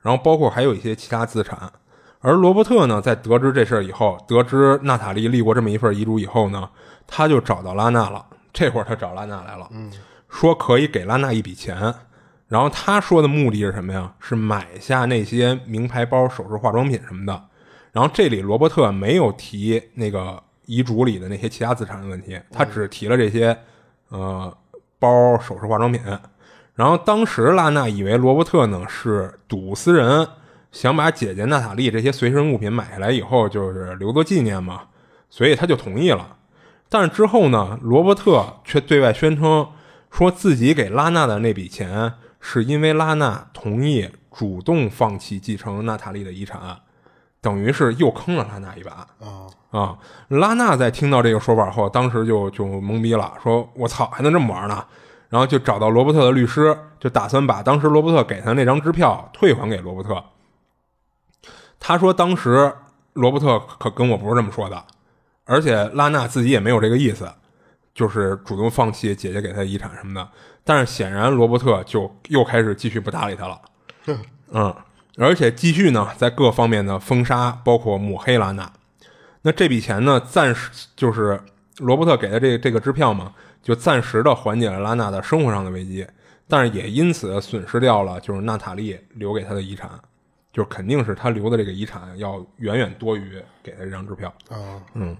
[0.00, 1.72] 然后包括还有一些其他资产。
[2.20, 6.68] 而罗伯特呢，在得知这事儿以后，得知娜塔莉立过这么一份遗嘱以后呢，
[7.06, 8.26] 他就找到拉娜了。
[8.52, 9.70] 这会儿他找拉娜来了，
[10.28, 11.94] 说可以给拉娜一笔钱。
[12.48, 14.12] 然后他说的目的是什么呀？
[14.18, 17.44] 是买下那些名牌包、首饰、化妆品什么的。
[17.92, 23.56] 然后这里罗伯特没有提那个遗嘱里的那些其他资产的问题，他只提了这些
[24.08, 24.52] 呃
[24.98, 26.00] 包、首饰、化妆品。
[26.78, 30.28] 然后当时拉娜以为罗伯特呢是赌私人，
[30.70, 34.82] 想把姐姐娜塔莉这些随身物品买下来以后就是留作纪念嘛，
[35.28, 36.36] 所以他就同意了。
[36.88, 39.66] 但是之后呢，罗伯特却对外宣称
[40.08, 42.14] 说自己给拉娜的那笔钱。
[42.40, 46.60] 是因为拉娜同意主动放弃继承娜塔莉的遗产，
[47.40, 49.98] 等于是又坑了拉娜一把啊啊！
[50.28, 54.84] 拉娜在听到这个说法后，当时就就懵逼了，说：“我操，还能这么玩呢？”
[55.28, 60.22] 然后就找到罗伯特的律师，就打算把当时罗伯特给他那张支票退还给罗伯特。
[61.80, 62.72] 他说：“当时
[63.12, 64.84] 罗伯特可跟我不是这么说的，
[65.44, 67.30] 而且拉娜自己也没有这个意思，
[67.94, 70.28] 就是主动放弃姐姐给他的遗产什么的。”
[70.64, 73.60] 但是显然，罗伯特就又开始继续不搭理他了，
[74.52, 74.74] 嗯，
[75.16, 78.70] 而且继续呢，在各方面的封杀，包括抹黑拉娜。
[79.42, 81.40] 那这笔钱呢，暂时就是
[81.78, 86.06] 罗伯特给的这这个支票嘛，就暂时的缓解了拉娜的生活上的危机，
[86.46, 89.90] 但是也因此损失掉了就是娜塔莉留给他的遗产，
[90.52, 95.16] 就是肯定是他留的这个遗产要远远多于给他这张支票啊，嗯。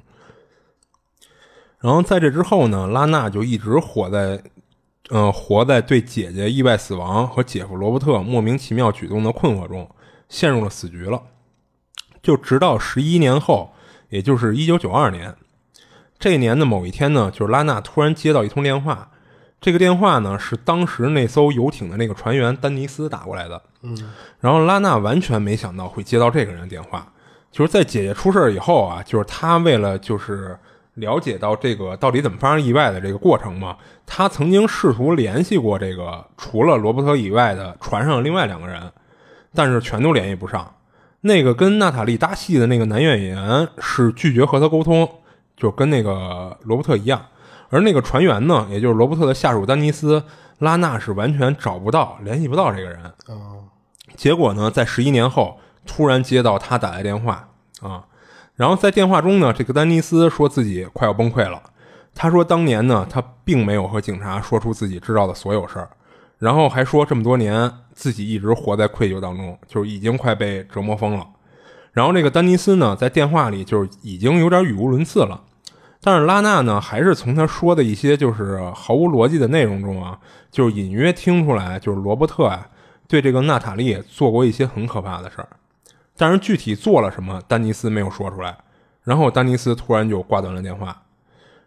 [1.78, 4.42] 然后在这之后呢，拉娜就一直活在。
[5.10, 9.90] 嗯，活在对姐姐意外死亡和姐夫罗伯特莫名其妙举动的困惑中，
[10.28, 11.22] 陷入了死局了。
[12.20, 13.72] 就直到十一年后，
[14.10, 15.34] 也就是一九九二年，
[16.18, 19.10] 这年的某一天呢，就是拉娜突然接到一通电话。
[19.60, 23.62] 这个电话呢，是当时那艘游艇的那个船员丹尼斯打过来的。
[23.82, 23.96] 嗯，
[24.40, 27.06] 然后拉娜完全没想到会接到这个人的电话，
[27.50, 30.58] 就是在姐姐出事以后啊，就是他为了就是。
[30.98, 33.76] 了解到这个到底怎么发生意外的这个过程嘛？
[34.04, 38.90] 他曾经试图联系过这个除了罗伯特以外的船上另外两个人，
[39.54, 40.74] 但是全都联系不上。
[41.20, 45.08] 那个跟娜塔莉搭戏的那个男演员是拒绝和他沟通，
[45.58, 47.20] 就跟那个罗伯特一样。
[47.68, 50.24] 而那个船员呢，也就是罗伯特的下属丹尼斯
[50.60, 53.12] 拉纳是完全找不到、联系不到这个人。
[54.16, 57.48] 结果呢，在十一年后突然接到他打来电话
[57.82, 58.04] 啊。
[58.56, 61.62] 然后在电话中呢，这个丹尼斯说自己快要崩溃了。
[62.14, 65.90] 他说当年呢，他并没有和警察说出自己知道的所有事儿，
[66.38, 71.24] 然后还说这么多年自己一直活在愧疚当中，就是已经快被折磨疯了。
[71.92, 75.42] 然后这个丹尼斯呢，在电话里就是已经有点语无伦次了。
[76.00, 80.18] 但是拉娜呢，还是从他说的一些就是毫无逻辑的内容中啊，
[80.50, 82.68] 就是隐约听出来，就是罗伯特啊
[83.08, 85.48] 对这个娜塔莉做过一些很可怕的事儿。
[86.16, 88.56] 但是具体做了什么，丹尼斯没有说出来。
[89.02, 91.02] 然后丹尼斯突然就挂断了电话。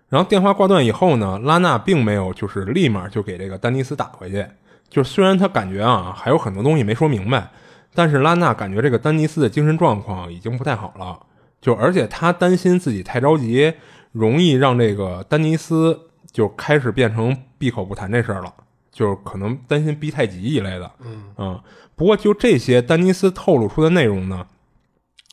[0.10, 4.46] 然后电话挂断以后呢，拉娜并没有就是立马就给这个丹尼斯打回去。
[4.90, 7.50] 就虽然他感觉啊还有很多东西没说明白，
[7.94, 11.18] 但是拉娜感觉这个丹尼斯的精神状况已经不太好了。
[11.62, 13.74] 就而且他担心自己太着急，
[14.12, 16.00] 容易让这个丹尼斯
[16.32, 18.54] 就开始变成闭口不谈这事儿了。
[18.92, 20.92] 就是可能担心逼太急一类的。
[21.38, 21.58] 嗯
[21.96, 24.46] 不过，就这些，丹尼斯透露出的内容呢，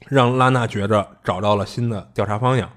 [0.06, 2.70] 让拉娜觉着找到了新的调查方向。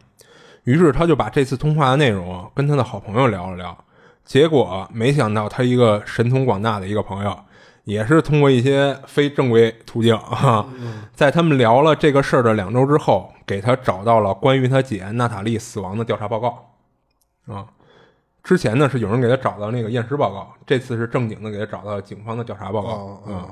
[0.63, 3.77] 于是，他就把这次通话的内容跟他的好朋友聊了聊。
[4.25, 7.39] 结果，没想到他一个神通广大的一个朋友，
[7.91, 10.65] 也是通过一些非正规途径 啊，
[11.13, 16.73] 在他们聊了这个事儿的两周之后，给他找到了关于他姐娜塔莉死亡的调查报告。
[17.47, 17.67] 啊，
[18.43, 23.23] 之前呢是有人给他找到那个验尸报告，这次是正经的给他找到警方的调查报告。
[23.27, 23.46] 嗯。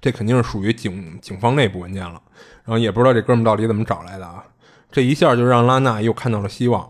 [0.00, 2.20] 这肯定是属于警警方内部文件了，
[2.64, 4.44] 然后也不知道这哥们到底怎么找来的啊！
[4.90, 6.88] 这一下就让拉娜又看到了希望。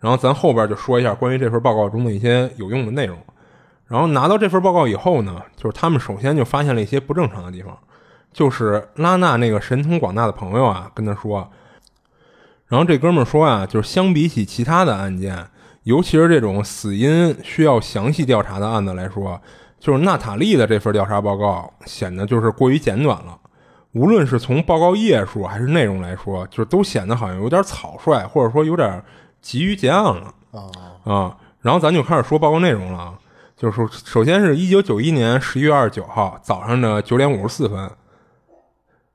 [0.00, 3.16] 然后咱后边就说一下关于这份报告中的一些有用的内容。
[3.88, 7.76] 然后拿到这份报告以后呢，就是他们首先就发现了一些不正常的地方，
[8.32, 11.50] 就是拉娜那个神通广大的朋友啊跟他说，
[12.66, 15.46] 然后这哥们说啊，就是相比起其他的案件，
[15.82, 19.40] 尤其是这种死因需要详细调查的案子来说。
[19.80, 23.38] 就是娜塔莉的这份调查报告显得就是过于简短了，
[23.92, 29.00] 无论是从报告页数还是内容来说，就是都显得好像有点草率，或者说有点
[29.40, 30.60] 急于结案了啊
[31.04, 31.36] 啊！
[31.60, 33.16] 然后咱就开始说报告内容了，
[33.58, 37.90] 就是说首先是一九九一年十一月二十九号早上的九点五十四分，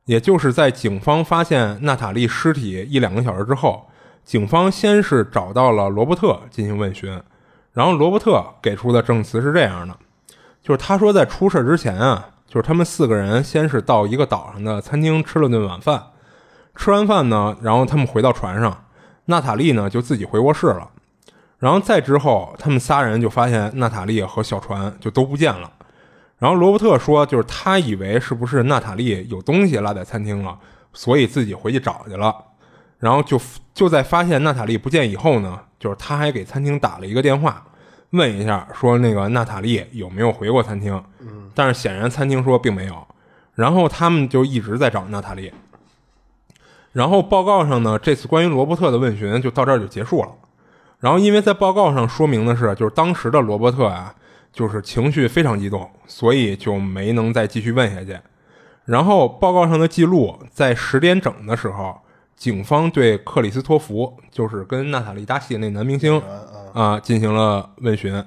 [0.03, 3.87] 也就是在警方发现娜塔莉尸体一两个小时之后，
[4.25, 7.21] 警方先是找到了罗伯特进行问询，
[7.71, 9.95] 然后罗伯特给出的证词是这样的，
[10.61, 16.03] 就是他说在出事之前啊，就是他们四个人先是到一个岛上的餐厅吃了顿晚饭，
[16.75, 18.85] 吃完饭呢，然后他们回到船上，
[19.27, 20.89] 娜塔莉呢就自己回卧室了。
[21.63, 25.71] 然后再之后，他们仨人就发现娜塔莉和小船就都不见了。
[26.37, 30.59] 然后罗伯特说，就是他以为是不是娜塔莉有东西落在餐厅了，
[30.91, 32.35] 所以自己回去找去了。
[32.99, 33.39] 然后就
[33.73, 37.65] 就在发现娜塔莉不见以后呢，就是他还给餐厅打了一个电话，
[38.09, 41.01] 问一下说那个娜塔莉有没有回过餐厅。
[41.21, 43.07] 嗯，但是显然餐厅说并没有。
[43.53, 45.49] 然后他们就一直在找娜塔莉。
[46.91, 50.29] 然后报告上呢，这次关于罗伯特的问询就到这儿就结束了。
[51.03, 54.15] 然后，因为在报告上说明的是，就是当时的罗伯特啊，
[54.53, 58.17] 就是情绪非常激动，所以就没能再继续问下去。
[58.85, 61.99] 然后报告上的记录，在十点整的时候，
[62.37, 66.21] 警方对克里斯托弗，就是跟娜塔莉搭戏的那男明星
[66.73, 68.23] 啊，进行了问询。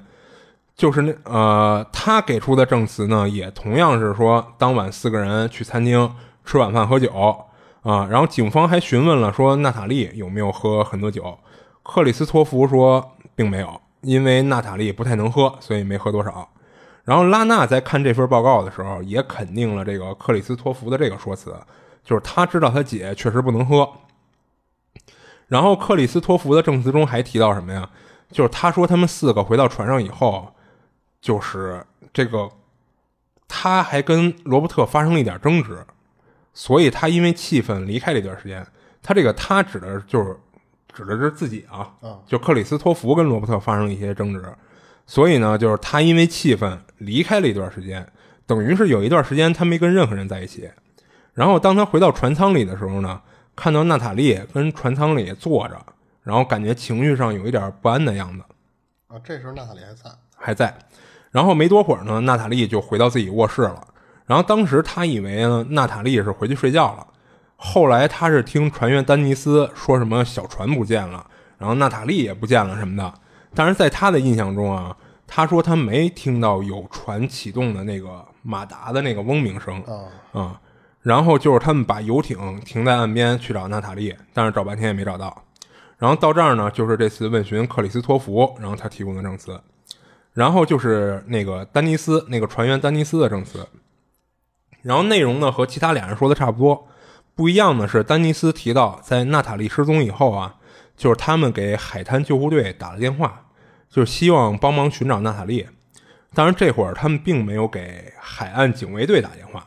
[0.76, 6.14] 就是那呃，他给出的证词呢，也同样是说，当晚四个人去餐厅
[6.44, 7.10] 吃晚饭喝酒
[7.82, 8.06] 啊。
[8.10, 11.38] 然后警方还询问了说，娜塔莉有没有喝很多酒。
[11.88, 16.46] 克里斯托弗说，并没有，因为娜塔莉不太能喝，所以没喝多少。
[17.04, 21.56] 然后拉娜在看这份报告的时候，也肯定了这个克里斯托弗的这个说辞，
[22.02, 23.88] 就是他知道他姐确实不能喝。
[25.46, 27.88] 然后克里斯托弗的证词中还提到什么呀？
[28.32, 30.52] 就是他说他们四个回到船上以后，
[31.20, 32.50] 就是这个
[33.46, 35.86] 他还跟罗伯特发生了一点争执，
[36.52, 38.66] 所以他因为气愤离开了一段时间。
[39.00, 40.36] 他这个他指的就是。
[40.96, 41.92] 指的是自己啊，
[42.26, 44.42] 就克里斯托弗跟罗伯特发生了一些争执，
[45.04, 48.10] 所以呢，就是他因为气愤离开了一段时间，
[48.46, 50.70] 等于是有一段时间他没跟任何人在一起。
[51.34, 53.20] 然后当他回到船舱里的时候呢，
[53.54, 55.78] 看到娜塔莉跟船舱里坐着，
[56.22, 58.42] 然后感觉情绪上有一点不安的样子。
[59.08, 60.74] 啊，这时候娜塔莉还在，还在。
[61.30, 63.86] 然后没多会儿呢，娜塔莉就回到自己卧室了。
[64.24, 67.06] 然后当时他以为呢，娜塔莉是回去睡觉了。
[67.56, 71.26] 后来他是听船员丹尼斯说什么小船不见了，
[71.58, 73.12] 然后娜塔莉也不见了什么的。
[73.54, 74.96] 但是在他的印象中啊，
[75.26, 79.82] 他说他没听到有船启动的那个马达的那个嗡鸣声
[80.32, 80.60] 啊。
[81.00, 85.44] 然后就是他们把游艇停在岸边去找娜塔莉，但是找半天也没找到。
[85.98, 89.58] 然后到这儿呢，就是这次问询克里斯托弗，然后他提供的证词，
[90.32, 93.66] 然后就是那个丹尼斯那个船员丹尼斯的证词，
[94.82, 96.88] 然后内容呢和其他俩人说的差不多。
[97.36, 100.56] 不一样的是，丹尼斯提到，在娜塔莉失踪以后啊，
[100.96, 103.48] 就是他们给海滩救护队打了电话，
[103.90, 105.68] 就是希望帮忙寻找娜塔莉。
[106.34, 109.66] 当然，这会儿他们并没有给海岸警卫队打电话。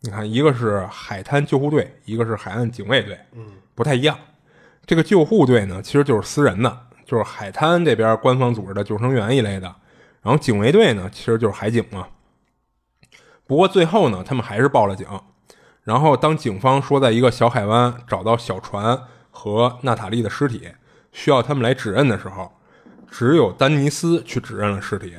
[0.00, 4.18] 你看，一个是海滩救护队，一个是海岸警卫队，嗯，不太一样。
[4.86, 9.66] 这个救护队呢，其实就是私人的，就是海滩这边官方组织的救生员一类的。
[10.22, 12.08] 然后警卫队呢，其实就是海警嘛。
[13.46, 15.06] 不过最后呢，他们还是报了警。
[15.86, 20.72] 然后，当警方说在一个小海湾找到小船和娜塔莉的尸体，
[21.12, 22.50] 需要他们来指认的时候，
[23.08, 25.14] 只有丹尼斯去指认了尸体。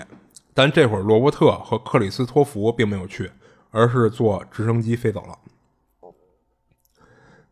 [0.53, 3.32] 但这会儿，罗伯特和克里斯托弗并没有去，
[3.72, 6.11] 而是坐直升机飞走了。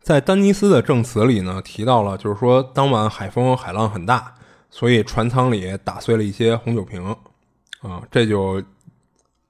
[0.01, 4.36] 在丹尼斯的证词里呢，提到了就是说，当晚海风海浪很大，
[4.70, 7.16] 所以船舱里打碎了一些红酒瓶。
[7.82, 8.61] 啊，这就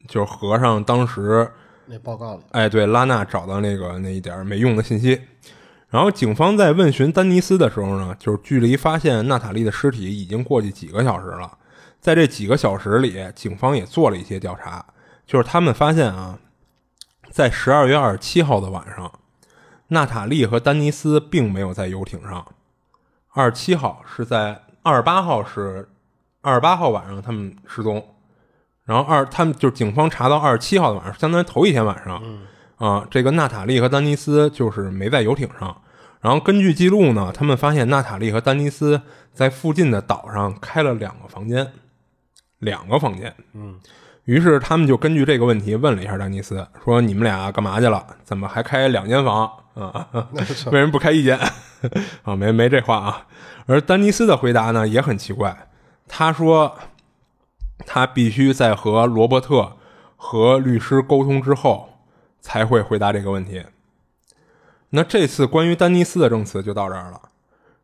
[0.08, 1.52] 就合上当时。
[1.88, 5.22] 那报告里，哎，对，拉娜找到那个那一点没用的信息，
[5.90, 11.58] 然后警方在问询丹尼斯的时候呢，就是距离发现娜塔莉的尸体已经过去几个小时了，
[12.00, 14.86] 在这几个小时里，警方也做了一些调查，
[15.26, 16.40] 就是他们发现啊，
[17.30, 19.12] 在十二月二十七号的晚上，
[19.90, 22.46] 娜塔莉和丹尼斯并没有在游艇上，
[23.34, 25.88] 二十七号是在二十八号是
[26.42, 28.04] 二十八号晚上他们失踪。
[28.86, 32.22] 然后二，他们就是警方查到二十七号的晚上，相当于头一天晚上，
[32.78, 35.76] 啊，这个娜塔莉和丹尼斯就是没在游艇上。
[36.22, 39.02] 然后根据记录呢，他们发现娜塔莉和丹尼斯
[39.34, 41.68] 在附近的岛上开了两个房间，
[42.60, 43.34] 两个房间。
[43.54, 43.80] 嗯，
[44.26, 48.06] 于是他们就根据这个问题问了一下丹尼斯，说你们俩干嘛去了？
[48.24, 49.52] 怎么还开两间房？
[49.74, 51.40] 啊，为什么不开一间？
[52.22, 53.26] 啊，没没这话啊。
[53.66, 55.68] 而丹尼斯的回答呢也很奇怪，
[56.08, 56.78] 他说。
[57.80, 59.78] 他必须在和罗伯特
[60.16, 61.90] 和律师沟通之后
[62.40, 63.64] 才会回答这个问题。
[64.92, 67.22] 那这次关于丹尼斯的证词就到这儿了。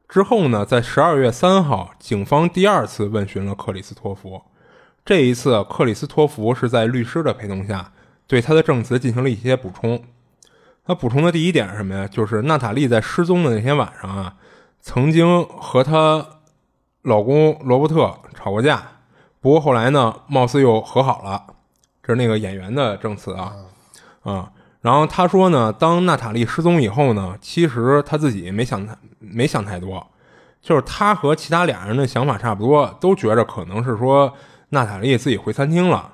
[0.08, 4.42] 之后呢，在十二月三号，警方第二次问询了克里斯托弗。
[5.04, 7.92] 这一次，克里斯托弗是在律师的陪同下，
[8.28, 10.04] 对他的证词进行了一些补充。
[10.86, 12.08] 他补充的第一点是什么呀？
[12.08, 14.36] 就是娜塔莉在失踪的那天晚上啊，
[14.80, 16.26] 曾经和她
[17.02, 19.01] 老公罗伯特吵过架，
[19.42, 21.44] 不过后来呢，貌似又和好了。
[22.04, 23.54] 这是那个演员的证词啊，
[24.22, 24.52] 啊。
[24.82, 30.08] 然后他说呢，当娜塔莉失踪以后呢，其实他自己没想太没想太多，
[30.62, 34.34] 就是他和其他俩人的想法差不多，都觉着可能是说
[34.70, 36.14] 娜塔莉自己回餐厅了，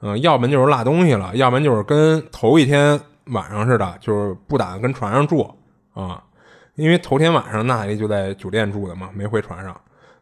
[0.00, 5.54] 嗯，要不然就是落东西了，要不然就是跟头一天晚上似的，就是不打算跟船上住
[5.92, 6.22] 啊，
[6.74, 9.78] 因为头天晚上娜塔莉就在酒店住的嘛，没回船上，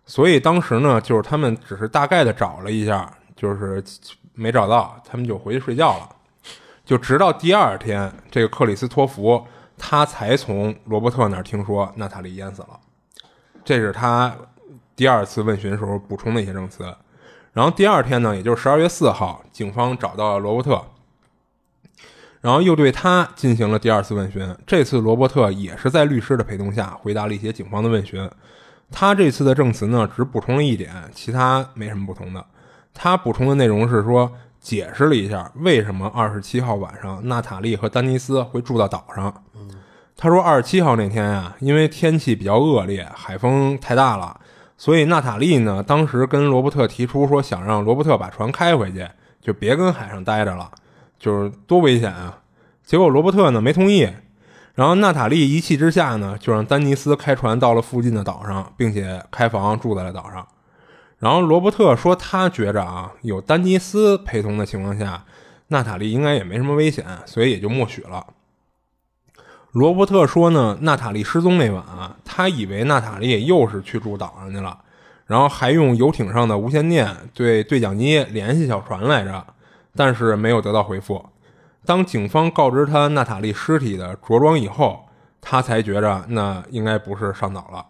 [0.06, 3.82] 所以当时呢，就是他们只是大概的找了一下，就是
[4.34, 6.08] 没找到，他们就回去睡觉了。
[6.84, 9.42] 就直到第二天，这个克里斯托弗
[9.78, 12.78] 他才从罗伯特那儿听说娜塔莉淹死了，
[13.64, 14.36] 这是他
[14.94, 16.94] 第二次问询时候补充的一些证词。
[17.54, 20.84] 然后第二天呢，也就是十二月四号，警方找到了罗伯特，
[22.42, 24.54] 然后又对他进行了第二次问询。
[24.66, 28.28] 这次罗伯特也是在律师的陪同下回答了一些警方的问询。
[28.94, 32.46] 他这次的证词呢，只补充了一点，其他没什么不同的。
[32.94, 34.30] 他补充的内容是说。
[34.64, 39.44] 解释了一下为什么二十七号晚上娜塔莉和丹尼斯会住到岛上。
[40.16, 44.40] 他说，二十七号那天啊，因为天气比较恶劣，海风太大了，
[44.78, 49.06] 所以娜塔莉呢当时跟罗伯特提出说，想让罗伯特把船开回去，
[49.38, 50.70] 就别跟海上待着了，
[51.18, 52.38] 就是多危险啊。
[52.82, 54.08] 结果罗伯特呢没同意，
[54.74, 60.46] 然后娜塔莉一气之下呢，就让丹尼斯开船到了附近的岛上，并且开房住在了岛上。
[61.20, 65.24] 然后罗伯特说，他觉着啊，有丹尼斯陪同的情况下，
[65.68, 68.26] 娜塔莉应该也没什么危险，所以也就默许了。
[69.70, 74.78] 罗伯特说呢，娜塔莉失踪那晚啊，他以为娜塔莉又是去住岛上去了，
[75.26, 79.46] 然后还用游艇上的无线电对对讲机联系小船来着，
[79.96, 81.24] 但是没有得到回复。
[81.84, 85.06] 当警方告知他娜塔莉尸体的着装以后，
[85.40, 87.84] 他才觉着那应该不是上岛了。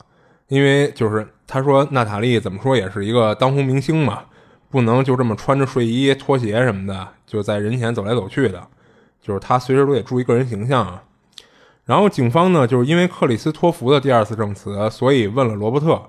[0.48, 4.24] 因为就是他说娜塔莉怎么说也是一个当红明星嘛，
[4.68, 8.66] 不能就这么穿着睡衣拖鞋什么的就在人前走来走去的，
[9.22, 11.02] 就是他随时都得注意个人形象啊。
[11.84, 16.02] 然后警方呢，就是因为克里斯托弗的第二次证词，所以问了罗伯特，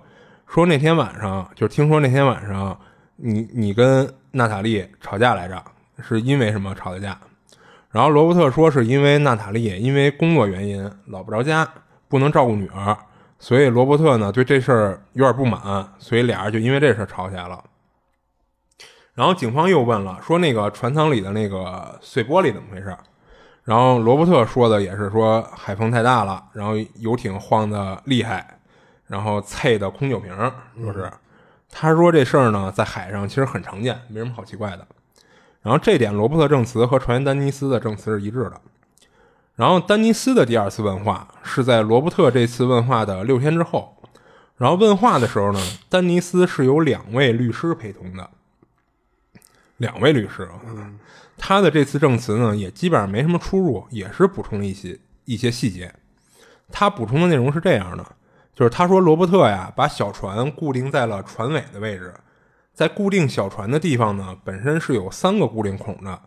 [0.48, 2.78] 说那天晚上就听说那天晚上
[3.18, 5.64] 你你跟娜塔莉吵架来着，
[6.02, 7.18] 是因为什么吵的架？
[7.96, 11.66] 然后罗伯特说是因为娜塔莉因为工作原因老不着家，
[12.10, 12.98] 不能照顾女儿。
[13.40, 17.64] 所以罗伯特呢对这事儿有点不满，所以俩人就因为这事儿吵起来了。
[19.14, 22.94] 然后警方又问了，说那个船舱里的那个碎玻璃怎么回事？
[23.64, 28.60] 然后罗伯特说的也是说海风太大了，然后游艇晃的厉害，
[29.08, 30.36] 然后碎的空酒瓶，
[30.78, 31.10] 就是
[31.70, 34.86] 他说这事儿呢在海上其实很常见，没什么好奇怪的。
[35.66, 38.62] 然后这点罗伯特证词和船员丹尼斯的证词是一致的。
[39.56, 43.98] 然后丹尼斯的第二次问话是在罗伯特这次问话的六天之后。
[44.58, 45.60] 然后问话的时候呢，
[45.90, 48.30] 丹尼斯是有两位律师陪同的，
[49.78, 50.48] 两位律师。
[51.36, 55.92] 他的这次证词呢，也基本上没什么出入，也是补充了一些一些细节。
[56.72, 58.06] 他补充的内容是这样的，
[58.54, 62.14] 就是他说罗伯特呀，把小船固定在了船尾的位置，
[62.76, 66.22] 在固定小船的地方呢，本身是有三个固定孔的。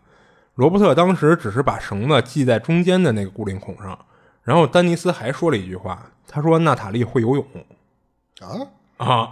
[0.55, 3.97] 罗伯特当时只是把绳子系在中间的那个固定孔上，
[4.43, 7.45] 然后丹尼斯还说了一句话，他说娜塔莉会游泳，
[8.41, 9.31] 啊啊，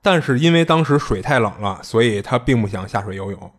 [0.00, 3.52] 但是因为当时水太冷了，所以他并不想下水游泳。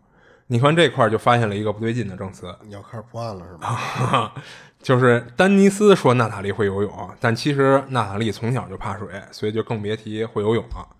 [0.48, 4.32] 你看这块就发现了一个不对劲的证词，你要开始破案了是吧？
[4.82, 10.95] 就是丹尼斯说娜塔莉会游泳，但其实娜塔莉从小就怕水，所以就更别提会游泳了。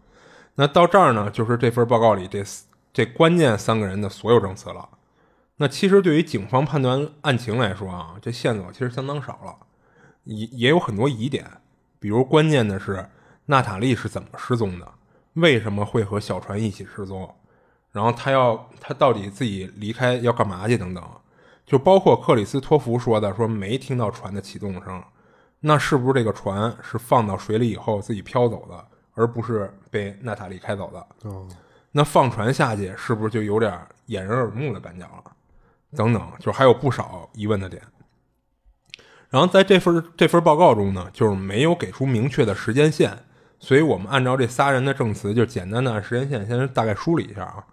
[0.57, 2.45] 那到这儿呢，就是这份报告里这
[2.93, 4.89] 这关键三个人的所有证词了。
[5.59, 9.57] 那其实对于警方判断案情来说啊，这线索其实相当少了，
[10.25, 11.47] 也也有很多疑点。
[11.99, 13.09] 比如关键的是
[13.47, 14.93] 娜塔莉是怎么失踪的，
[15.35, 17.35] 为什么会和小船一起失踪，
[17.93, 21.03] 然后他要他到底自己离开要干嘛去等等。
[21.65, 25.03] 就包括克里斯托弗说的，说没听到船的启动声，
[25.61, 28.87] 那是不是这个船是放到水里以后自己飘走的，
[29.17, 31.29] 而不是被娜塔莉开走的？
[31.29, 31.49] 哦，
[31.91, 35.25] 那放船下去是不是就有点掩人耳目的感觉了？
[35.97, 37.83] 等等，就还有不少疑问的点。
[39.31, 43.25] 然后在这份这份报告中呢，就是没有给出明确的时间线，
[43.59, 47.65] 所以我们按照这仨人的证词，就简单的按时间线先大概梳理一下啊。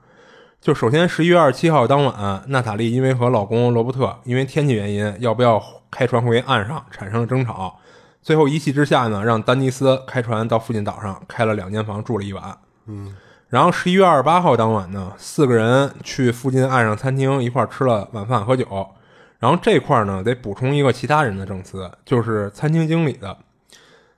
[0.62, 7.78] 就首先十一月二十七号当晚，娜塔莉因为和老公罗伯特因为天气原因要不要开船回岸上产生了争吵，
[8.24, 12.58] 最后一气之下呢，让丹尼斯开船到附近岛上开了两间房住了一晚。
[12.88, 13.16] 嗯。
[13.50, 18.88] 然后十一月二十八号当晚呢，四个人去附近岸上餐厅一块吃了晚饭喝酒。
[19.38, 23.38] 然后这块儿呢，得补充一个其他人的证词，就是餐厅经理的。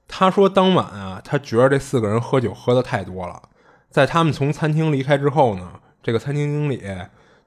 [0.08, 3.42] 他说当晚啊，他觉得这四个人喝酒喝的太多了。
[3.90, 5.68] 在他们从餐厅离开之后呢，
[6.04, 6.84] 这个餐厅经理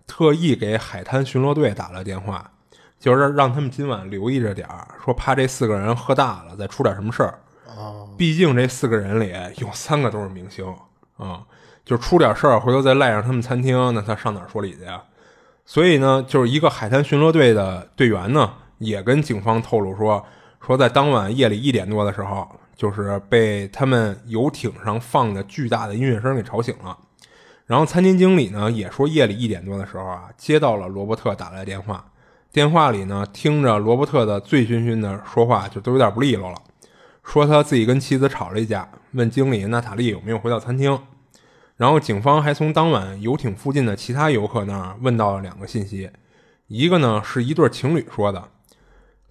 [0.07, 2.51] 特意给海滩巡逻队打了电话，
[2.99, 7.38] 就是让他们今晚留意着点儿，说怕这四个人喝大了再出点什么事儿。
[8.16, 10.66] 毕竟这四个人里有三个都是明星
[11.16, 11.44] 啊，
[11.84, 15.01] 就出点事儿，回头再赖上他们餐厅，那他上哪儿说理去呀？
[15.64, 20.24] 所以呢，就是一个海滩巡逻队的队员呢，也跟警方透露说，
[20.61, 26.99] 说在当晚夜里一点多的时候，就是被他们游艇上放的巨大的音乐声给吵醒了。
[27.66, 32.05] 然后餐厅经理呢也说，夜里一点多的时候啊，接到了罗伯特打来电话，
[32.59, 36.57] 电话里呢听着罗伯特的醉醺醺的说话，就都有点不利落了，
[37.23, 40.99] 说他自己跟妻子吵了一架，问经理娜塔莉有没有回到餐厅。
[41.77, 46.11] 然后警方还从当晚游艇附近的其他游客那儿问到了两个信息，
[46.67, 48.49] 一个呢是一对情侣说的，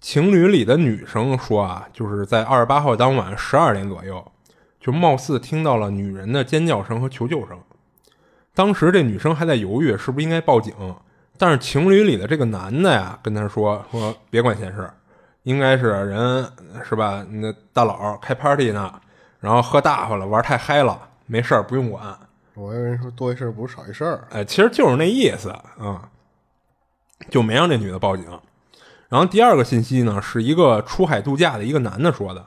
[0.00, 4.24] 情侣里的女生说啊，就是在二十八号当晚十二点左右，
[4.80, 7.60] 就貌似听到了女人的尖叫声和求救声。
[8.54, 10.72] 当时这女生还在犹豫是不是应该报警，
[11.38, 14.90] 但是情侣里的这个男的呀跟他说说别管闲事，
[15.44, 16.44] 应该是人
[16.86, 17.24] 是吧？
[17.30, 18.92] 那大佬开 party 呢，
[19.40, 22.18] 然后喝大发了，玩太嗨了，没事儿不用管。
[22.54, 26.10] 我以为说多一事不如少一事，哎，其实就是那意思啊，
[27.30, 28.26] 就没让这女的报警。
[29.08, 32.44] 然后第二个信息呢，是一个出海度假的一个男的说的，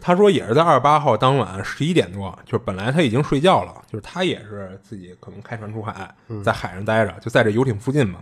[0.00, 8.20] 他说也是在二十八号当晚十一点多，就是本来他已经睡觉了，就是他也是自己可能开船出海，在海上待着，就在这游艇附近嘛。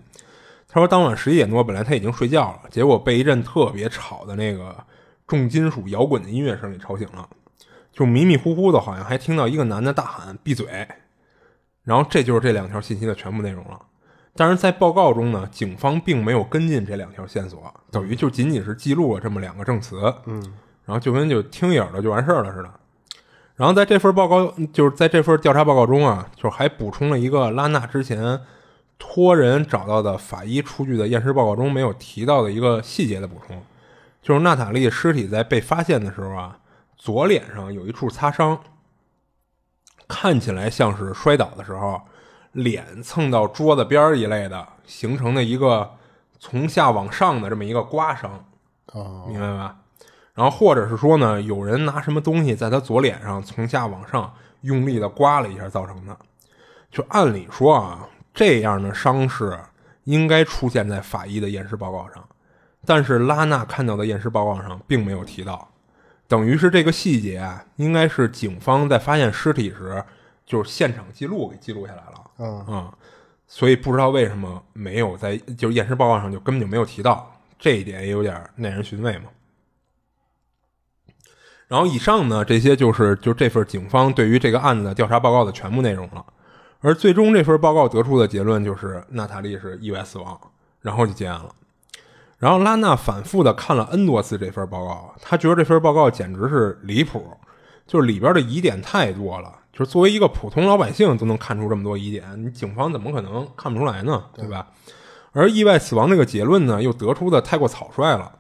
[0.69, 4.77] 他说当晚十一点多，本来他已经睡觉了，结果被一阵特别吵的那个
[5.27, 7.29] 重金属摇滚的音乐声给吵醒了，
[7.93, 10.67] 就迷迷糊糊的，好像还听到一个男的大喊“闭嘴”。
[11.85, 13.77] 然后这就是这两条信息的全部内容了，
[14.37, 20.41] 但是在报告中呢，警方并没有跟进这两条线索，等于就仅仅是记录了这么两个证词，嗯，
[20.85, 22.71] 然后就跟就听一耳朵就完事儿了似的。
[23.55, 28.41] 然后在这份报告，就是在这份调查报告中啊，就还补充了一个拉娜之前
[28.99, 33.63] 托人找到的法医出具的验尸报告中没有提到的一个细节的补充，
[34.23, 36.59] 就是娜塔莉尸体在被发现的时候啊，
[36.97, 38.59] 左脸上有一处擦伤。
[40.09, 42.01] 看起来像是摔倒的时候，
[42.53, 45.91] 脸蹭到桌子边一类的，形成的一个
[46.39, 48.45] 从下往上的这么一个刮伤，
[49.27, 49.77] 明白吧？
[50.35, 56.17] 然后或者是说呢，有人拿什么东西在他左脸上从下往上用力的刮了一下造成的。
[56.91, 59.59] 就按理说啊，这样的伤势
[60.05, 62.27] 应该出现在法医的验尸报告上，
[62.87, 65.69] 但是拉娜看到的验尸报告上并没有提到。
[66.29, 70.03] 等于是这个细节啊，应该是警方在发现尸体时，
[70.47, 72.31] 就是现场记录给记录下来了。
[72.39, 72.93] 嗯嗯，
[73.47, 79.25] 所以不知道为什么没有在就是验尸报告上就根本就没有提到这一点，也有点耐人寻味嘛。
[81.73, 86.23] 然后以上呢，这些就是就这份警方对于这个案子调查报告的全部内容了。
[86.83, 90.39] 而最终这份报告得出的结论就是娜塔莉是意外死亡，
[90.83, 91.49] 然后就结案了。
[92.37, 97.27] 然后拉娜反复的看了 N 多次这份报告，他觉得这份报告简直是离谱，
[97.87, 104.25] 就是里边的疑点太多了，就是作为一个普通老百姓都能看出这么多疑点，你警方怎么可能看不出来呢？
[104.35, 104.67] 对吧？
[105.33, 108.31] 而意外死亡这个结论呢，又得出的太过草率了。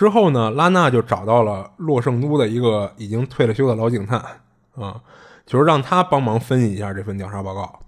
[0.00, 4.18] 之后呢，拉娜就找到了洛圣都的一个已经退了休的老警探，
[4.74, 4.98] 啊，
[5.44, 7.80] 就是让他帮忙分析一下这份调查报告。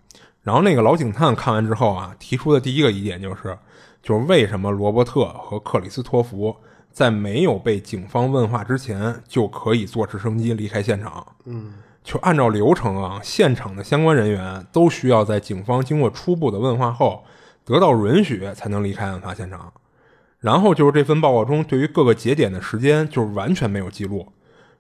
[0.43, 3.57] 然后那个老警探看完之后啊，提出的第一个疑点就是。
[4.03, 6.57] 就是为什么罗伯特和克里斯托弗
[6.91, 11.25] 在没有被警方问话之前就可以坐直升机离开现场？
[11.45, 17.23] 嗯，就按照流程啊，现场的相关人员都需要在警方经过初步的问话后
[17.65, 19.73] 得到允许才能离开案发现场。
[20.43, 24.31] 然后就是这份报告中对于各个节点的时间就是完全没有记录，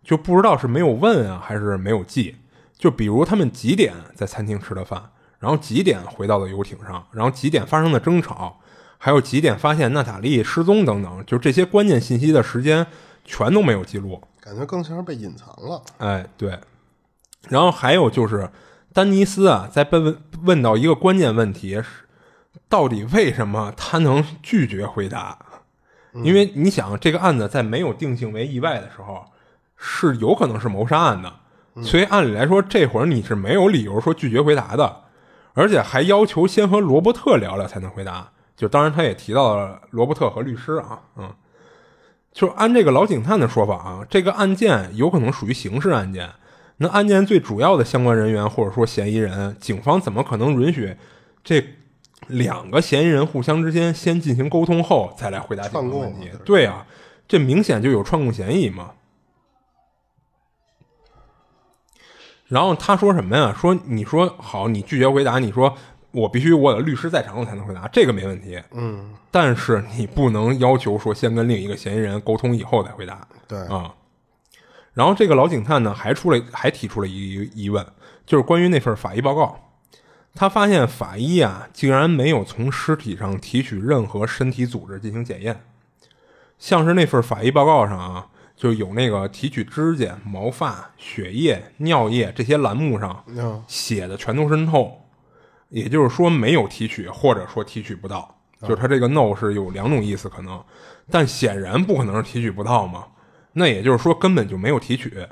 [0.04, 2.36] 就不知道是没有问啊还是没有记。
[2.76, 8.58] 就比如他们几点在餐厅吃的饭，然后几点回到了游艇上，然后几点发生的争吵。
[9.04, 12.86] 还有几点发现娜塔莉失踪等等，就这些关键信息的时间
[13.24, 15.82] 全都没有记录，感觉更像是被隐藏了。
[15.98, 16.56] 哎，对。
[17.48, 18.48] 然后还有就是，
[18.92, 21.86] 丹尼斯啊，在被问问到一个关键问题是，
[22.68, 25.36] 到底为什么他能拒绝回答？
[26.14, 29.24] 因为你想，这个案子在没有定性为意外的时候，
[29.76, 31.32] 是有可能是谋杀案的，
[31.82, 35.04] 所以按理来说，这会儿你是没有理由说拒绝回答的，
[35.54, 38.30] 而且还要求先和罗伯特聊聊才能回答。
[38.54, 41.32] 就当然，他也提到了罗伯特和律师啊，嗯，
[42.32, 46.30] 就按这个老警探的说法啊，这个案件有可能属于刑事案件，
[46.76, 50.94] 那案件最主要的相关人员或者说嫌疑人，警方怎么可能允许
[51.42, 51.64] 这
[52.28, 56.30] 两个嫌疑人互相之间先进行沟通后再来回答这个问题？
[56.44, 56.86] 对啊，
[57.26, 58.92] 这明显就有串供嫌疑嘛。
[62.48, 63.54] 然后他说什么呀？
[63.58, 65.74] 说你说好，你拒绝回答，你说
[66.10, 68.62] 我必须我的律师在场我才能回答，这个没问题。
[68.72, 73.26] 嗯，但是你不能要求说先跟另一个嫌疑人沟通以后再回答。
[73.48, 73.94] 对啊。
[74.92, 77.86] 然后这个老警探呢，还出了还提出了一疑问，
[78.26, 79.58] 就是关于那份法医报告。
[80.34, 85.62] 他发现法医啊，竟然没有从尸体上提取任何身体组织进行检验，
[86.58, 88.28] 像是那份法医报告上啊。
[88.54, 93.24] 就有那个提取指甲、毛发、血液、尿液这些栏目上
[93.66, 94.88] 写的全都是 no，
[95.68, 98.32] 也就是说没有提取，或者说提取不到。
[98.60, 100.62] 就是他这个 no 是有两种意思可能，
[101.10, 103.06] 但显然不可能是提取不到嘛。
[103.54, 105.26] 那也就是说根本就没有提取，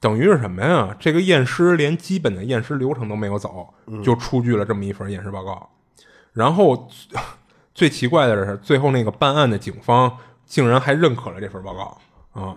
[0.00, 0.96] 等于是什么呀？
[0.98, 3.68] 这个验尸连基本的验尸流程都没有走，
[4.02, 5.68] 就出具了这么一份验尸报告。
[6.32, 6.88] 然后
[7.74, 11.98] 最奇怪的是，最后那个办案的警方竟然还认可了这份报告。
[12.32, 12.56] 啊，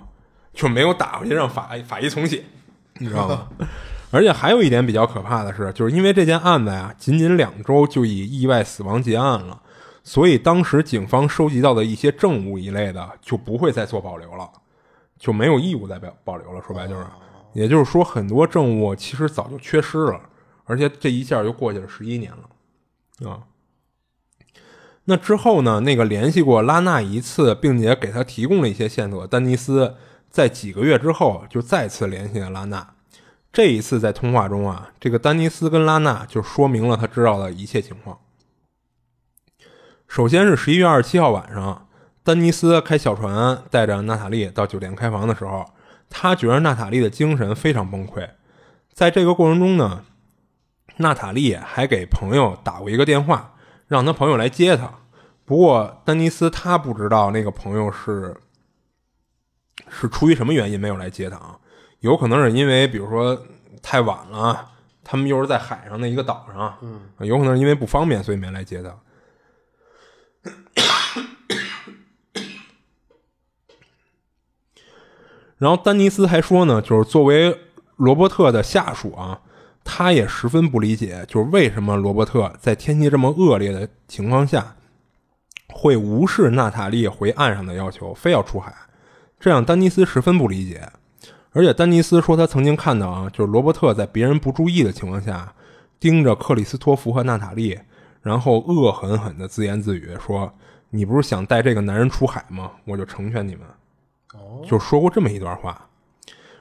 [0.54, 2.44] 就没有打回去让法法医重写，
[3.00, 3.48] 你知道吗？
[4.12, 9.60] 而且还有一点比较可怕的是，就是因为这件案子呀，仅仅两周就以意外死亡结案了，
[10.04, 14.48] 所以当时警方收集到的一些证物一类的就不会再做保留了，
[15.18, 16.62] 就没有义务再保保留了。
[16.62, 17.04] 说白就是，
[17.54, 20.22] 也就是说，很多证物其实早就缺失了，
[20.66, 23.44] 而且这一下就过去了十一年了，啊。
[25.06, 25.82] 那之后呢？
[25.82, 29.96] 那个联系过拉娜一次，并且给他提供了一些线索，丹尼斯
[30.30, 32.94] 在几个月之后就再次联系了拉娜。
[33.52, 38.18] 这一次在通话中啊，这个丹尼斯跟拉娜就说明了他知道的一切情况。
[40.08, 41.88] 首先是十一月二十七号晚上，
[42.24, 45.66] 丹尼斯开小船带着娜塔莉到酒店开房的时候，
[46.16, 48.30] 他觉得娜塔莉的精神非常崩溃。
[48.94, 50.06] 在这个过程中呢，
[50.98, 53.50] 娜塔莉还给朋友打过一个电话。
[53.86, 54.90] 让他朋友来接她，
[55.46, 58.36] 不过丹尼斯他不知道那个朋友是
[59.88, 61.60] 是出于什么原因没有来接他啊？
[62.00, 63.40] 有可能是因为比如说
[63.84, 64.72] 太晚了，
[65.04, 68.90] 他们又是在海上的一个岛上，嗯，有可能是因为不方便所以没来接他。
[75.64, 77.58] 然后丹尼斯还说呢，就是作为
[77.96, 79.40] 罗伯特的下属啊。
[79.86, 84.76] 他也十分不理解，就是为什么罗伯特在天气这么恶劣的情况下，
[85.70, 88.74] 会无视娜塔莉回岸上的要求，非要出海，
[89.40, 90.90] 这让丹尼斯十分不理解。
[91.52, 95.54] 而且丹尼斯说，他曾经看到啊，就是罗伯特在别人不注意的情况下，
[95.98, 97.80] 盯着克里斯托弗和娜塔莉，
[98.22, 100.54] 然后恶狠狠地自言自语说
[100.92, 102.72] ：“你不是想带这个男人出海吗？
[102.84, 103.66] 我就成全你们。”
[104.66, 105.90] 就说过这么一段话。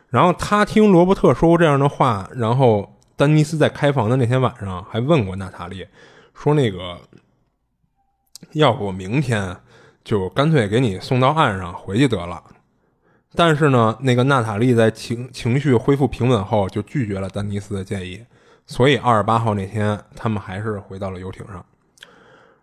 [0.09, 2.89] 然后他听罗伯特说过这样的话，然后。
[3.15, 5.87] 丹尼斯在开房的那天晚上还问过娜塔莉，
[6.35, 6.99] 说：“那个，
[8.53, 9.57] 要不明天
[10.03, 12.43] 就干脆给你送到岸上回去得了。”
[13.37, 18.25] 但是呢，那个娜塔莉在情情绪恢复平稳后就拒绝了丹尼斯的建议，
[18.67, 21.65] 所以二十八号那天他们还是回到了游艇上。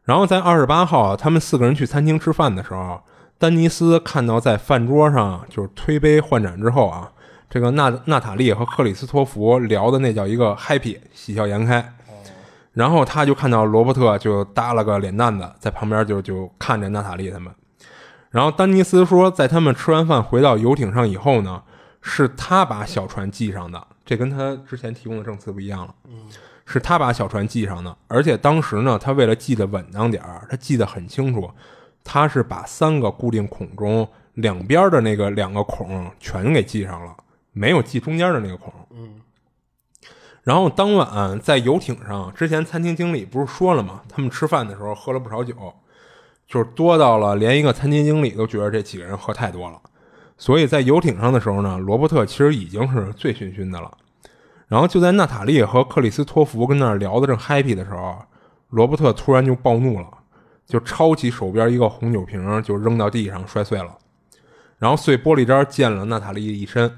[0.04, 3.02] 然后在二十八号，他们四个人去餐厅吃饭的时候，
[3.40, 7.12] 丹尼斯看到在饭桌上就是推杯换盏之后啊。
[7.50, 11.96] 这个娜娜塔莉和克里斯托弗聊的那叫一个 happy，喜笑颜开。
[12.74, 17.52] 然后他就看到罗伯特就耷了个脸蛋子，在旁边就就看着娜塔莉他们。
[18.30, 21.64] 然后丹尼斯说，在他们吃完饭回到游艇上以后呢，
[22.02, 25.96] 是他把小船系上的，这跟他之前提供的证词不一样了。
[26.68, 31.50] 是他把小船系上的，而且当时呢，他为了系得稳当点儿，他系得很清楚，
[32.04, 37.16] 他是把三个固定孔中两边的那个两个孔全给系上了。
[37.52, 38.74] 没有系中间的那个孔。
[38.92, 39.22] 嗯。
[40.44, 44.02] 然后当晚在游艇上，之前餐厅经理不是说了吗？
[44.08, 45.56] 他们吃饭的时候喝了不少酒，
[46.48, 49.80] 就是多到了连一个餐厅经理都觉得这几个人喝太多了。
[50.38, 53.96] 所以在游艇上的时候呢，罗伯特其实已经是醉醺醺的了。
[54.68, 58.20] 然后就在娜塔莉和克里斯托弗跟那儿聊的正 happy 的时候，
[58.70, 60.08] 罗伯特突然就暴怒了，
[60.70, 63.98] 就抄起手边一个红酒瓶就扔到地上摔碎了，
[64.78, 66.96] 然后碎玻璃渣溅了娜塔莉一身。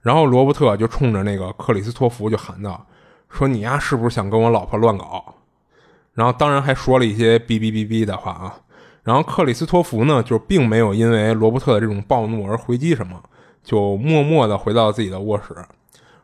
[0.00, 2.86] 然后罗伯特就冲着那个克里斯托弗就喊道
[3.28, 5.34] ：“说你丫是不是想跟我老婆乱搞？”
[6.14, 8.56] 然后当然还说了一些哔哔哔哔的话啊。
[9.02, 13.22] 然后克里斯托弗呢，就并没有因为罗伯特的这种暴怒而回击什么，
[13.62, 15.54] 就默默地回到自己的卧室。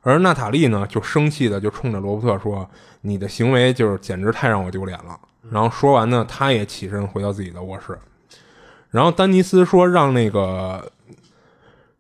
[0.01, 2.66] 而娜塔莉呢，就生气的就冲着罗伯特说
[3.03, 5.18] ：“你的行为就是简直太让我丢脸了。”
[5.51, 7.99] 然后说完呢，他也起身回到自己的卧室。
[8.90, 10.90] 然后丹尼斯说：“让那个。”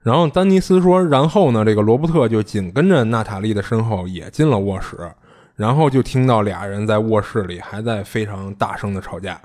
[0.00, 4.96] 然后丹尼斯说，然后呢，这个罗伯特就紧跟着娜塔莉的身后也进了卧室，
[5.54, 9.38] 然后就听到俩人在卧室里还在非常大声的吵架。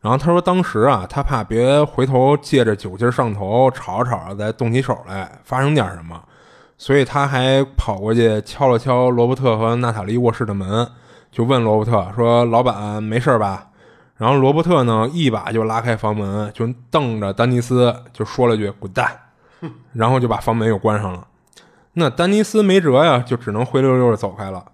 [0.00, 6.20] 然后他说，当时啊，他怕别回头借着酒劲上头，吵吵再动起手来，发生点什么，
[6.76, 10.88] 所以他还跑过去敲了敲罗伯特和娜塔莉卧室的门，
[11.34, 13.66] 就问罗伯特说：“老板没事吧？”
[14.16, 19.10] 然后罗伯特呢，一把就拉开房门，就瞪着丹尼斯就说了句“滚蛋”，
[19.92, 21.26] 然后就把房门又关上了。
[21.94, 24.64] 那丹尼斯没辙呀，就只能灰溜溜的走开了。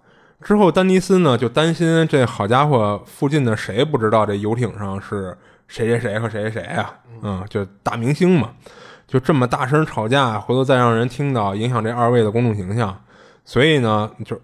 [0.43, 5.35] 之后，丹尼斯呢就担心这好家伙，附近的谁不知道这游艇上是
[5.67, 6.93] 谁谁谁和谁谁谁呀？
[7.23, 8.51] 嗯，就大明星嘛，
[9.07, 12.95] 就这么大声吵架，回头再让人听到，影响这二位的公众形象。
[13.43, 14.39] 所以呢，就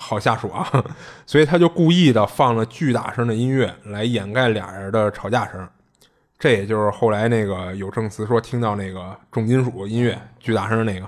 [0.00, 0.66] 好下属啊，
[1.26, 5.68] 所以他就故意的放了巨大声的音乐来掩盖俩人的吵架声。
[6.38, 11.06] 这也就是后来那个有证词说听到那个重金属音乐巨大声那个。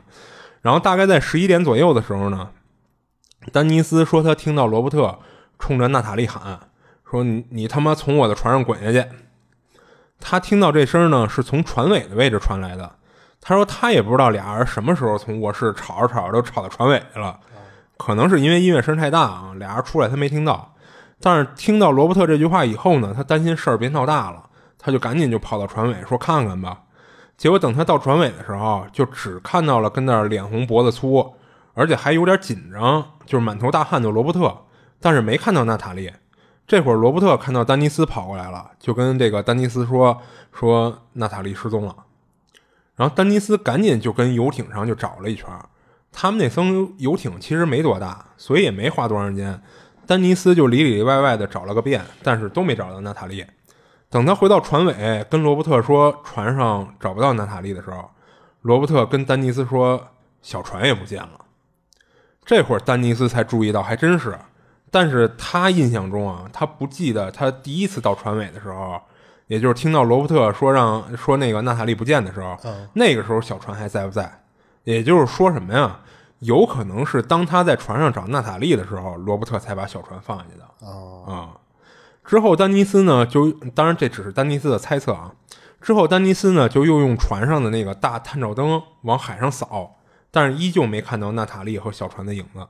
[0.60, 2.50] 然后大概在十一点左右的时候呢。
[3.50, 5.18] 丹尼斯说：“他听到罗伯特
[5.58, 6.60] 冲着娜塔莉喊，
[7.10, 9.04] 说你你他妈从我的船上滚下去。”
[10.20, 12.88] 他听到这声呢，是从船尾的位置传来的。
[13.40, 17.36] 他说他也不知道俩人什么时候从卧室吵着吵着都吵到船尾去了，
[18.04, 20.74] 可能是因为音乐声太大啊，俩人出来他没听到。
[21.20, 24.44] 但是听到罗伯特这句话以后呢，他担心事儿别闹大了，
[24.76, 26.80] 他就赶紧就跑到船尾说看看吧。
[27.36, 31.34] 结果等他到船尾的时候，就只看到了跟那儿脸红脖子粗。
[31.74, 34.54] 而且还有点紧张，就是满头大汗的罗伯特，
[35.00, 36.12] 但是没看到娜塔莉。
[36.66, 40.20] 这会儿罗伯特看到丹尼斯跑过来了，就跟这个丹尼斯说
[40.52, 41.94] ：“说娜塔莉失踪了。”
[42.94, 45.48] 然后丹尼斯赶紧就跟游艇上就找了一圈。
[46.12, 46.62] 他们那艘
[46.98, 49.60] 游艇其实没多大，所以也没花多长时间。
[50.06, 53.44] 丹尼斯就里里外外的找了个遍，但是都没找到娜塔莉。
[54.10, 58.10] 等他回到船尾，跟罗伯特说船上找不到娜塔莉的时候，
[58.60, 60.08] 罗伯特跟丹尼斯说
[60.42, 61.46] 小船也不见了。
[62.44, 64.38] 这会儿丹尼斯才注意到，还真是。
[64.90, 69.00] 但是他印象中啊，他不记得他第一次到船尾的时候，
[69.46, 72.54] 也就是听到罗伯特说让说那个娜塔莉不见的时候，
[72.92, 74.41] 那个时候小船还在不在？
[74.84, 76.00] 也就是说什么呀？
[76.40, 80.86] 有可能是当他在船上找娜塔莉的时候，罗伯特才把小船放下去的。
[81.32, 81.56] 啊，
[82.24, 85.32] 之后丹尼斯呢，就当然这只是丹尼斯的猜测啊。
[85.80, 89.98] 之后丹尼斯呢，就又用船上的那个大探照灯往海上扫。
[90.34, 92.66] 但是依旧没看到娜塔莉和小船的影子。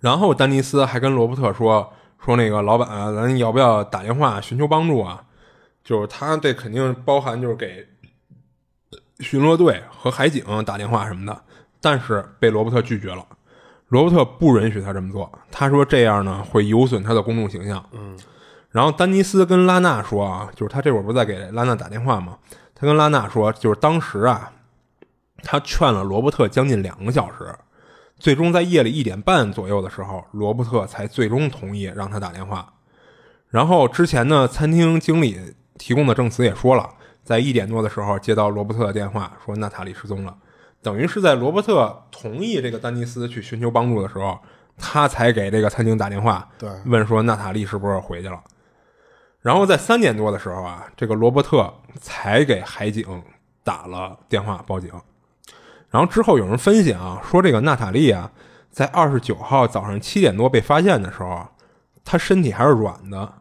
[0.00, 1.90] 然后丹尼斯还跟罗伯特说
[2.22, 5.24] ：“说那个老板，咱要不要打电话寻求帮助啊？
[5.82, 7.88] 就是他这肯定包含就是给
[9.22, 11.42] 巡逻队和海警打电话什么的。
[11.80, 13.24] 但是被罗伯特拒绝了。
[13.88, 17.84] 罗伯特不允许他这么做，他说这样呢会有损他的公众形象。
[17.92, 18.18] 嗯。
[18.70, 22.38] 然后丹尼斯跟拉娜说啊，就是他这会儿不是在给拉娜打电话吗？
[22.74, 24.52] 他跟拉娜说，就是当时啊。
[25.44, 27.52] 他劝了罗伯特将近两个小时，
[28.16, 32.72] 最终在夜里一点半左右的时候，罗伯特才最终同意让他打电话。
[33.48, 36.88] 然后之前呢，餐厅经理提供的证词也说了，
[37.24, 40.36] 在一点多的时候接到罗伯特的电话，说娜塔莉失踪了。
[40.82, 44.38] 等于是在罗伯特同意这个丹尼斯去寻求帮助的时候，
[44.76, 48.42] 他才给这个餐厅打电话，对，问说娜塔莉是不是回去了。
[49.40, 53.22] 然后在三点多的时候啊，这个罗伯特才给海警
[53.62, 54.90] 打了电话报警。
[55.90, 58.30] 然后之后有人分析啊，说这个娜塔莉啊，
[58.70, 61.46] 在二十九号早上七点多被发现的时候，
[62.04, 63.32] 她身体还是软的，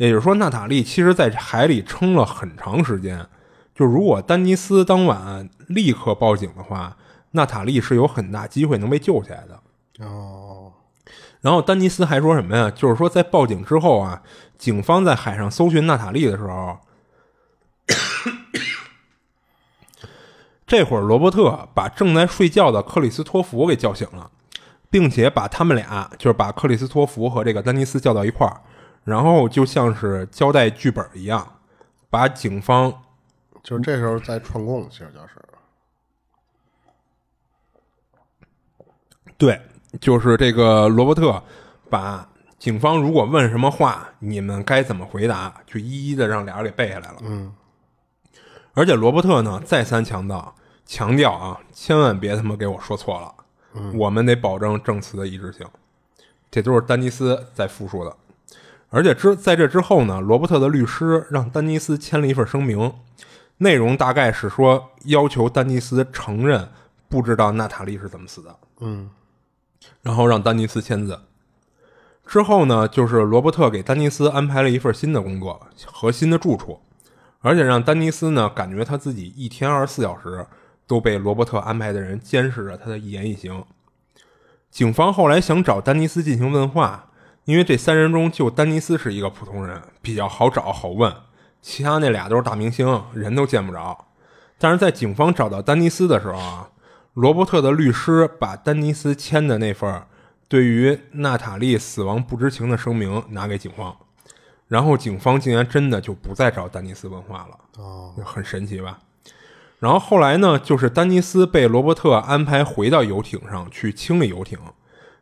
[0.00, 3.26] 也就是说，娜塔莉其实在海里撑了很长时间。
[3.74, 6.96] 就如果丹尼斯当晚立刻报警的话，
[7.32, 10.06] 娜塔莉是有很大机会能被救起来的。
[10.06, 10.72] 哦。
[11.42, 12.70] 然后丹尼斯还说什么呀？
[12.70, 14.22] 就是说在报警之后啊，
[14.56, 16.78] 警方在海上搜寻娜塔莉的时候。
[20.66, 24.30] 这会儿，罗伯特把正在睡觉的克里斯托弗给叫醒了，
[24.88, 28.62] 并且把他们俩，就是把克里斯托弗和这个丹尼斯叫到一块儿，
[29.10, 31.60] 然后就像是交代剧本一样，
[32.08, 33.02] 把警方，
[33.62, 35.34] 就是这时候在串供，其实就是，
[39.36, 39.60] 对，
[40.00, 41.42] 就是这个罗伯特
[41.90, 47.16] 把警方如果问什么话，你们该怎么回答，就一一的让俩人给背下来了。
[47.22, 47.52] 嗯，
[48.74, 50.54] 而且罗伯特呢，再三强调。
[50.86, 53.32] 强调啊，千万别他妈给我说错了，
[53.94, 55.64] 我们得保证证词的一致性。
[56.50, 58.16] 这都是丹尼斯在复述的。
[58.90, 62.92] 而且之在这之后呢，罗伯特的律师让丹尼斯签了一份声明，
[63.58, 66.68] 内容大概是说要求丹尼斯承认
[67.08, 68.56] 不知道娜塔莉是怎么死的。
[68.80, 69.08] 嗯，
[70.02, 71.18] 然后让丹尼斯签字。
[72.26, 76.80] 之后呢，就是罗伯特给丹尼斯安排了一份新的工作和新的住处，
[77.40, 80.46] 而且让丹尼斯呢感觉他自己一天二十四小时。
[80.86, 83.64] 都被罗伯特安排的人监视着他的一言一行。
[84.72, 87.09] 警方后来想找丹尼斯进行问话，
[87.50, 91.12] 因为这三人中就丹尼斯是一个普通人，比较好找好问，
[91.60, 94.06] 其他那俩都是大明星，人都见不着。
[94.56, 96.70] 但是在警方找到丹尼斯的时候啊，
[97.14, 100.00] 罗伯特的律师把丹尼斯签的那份
[100.46, 103.96] 对于娜塔莉死亡不知情的声明拿给警方，
[104.68, 109.00] 然后警方竟然真的就不再找丹尼斯问话了，哦，很神奇吧？
[109.80, 114.56] 然后后来呢，就是丹尼斯被罗伯特安排回到游艇上去清理游艇，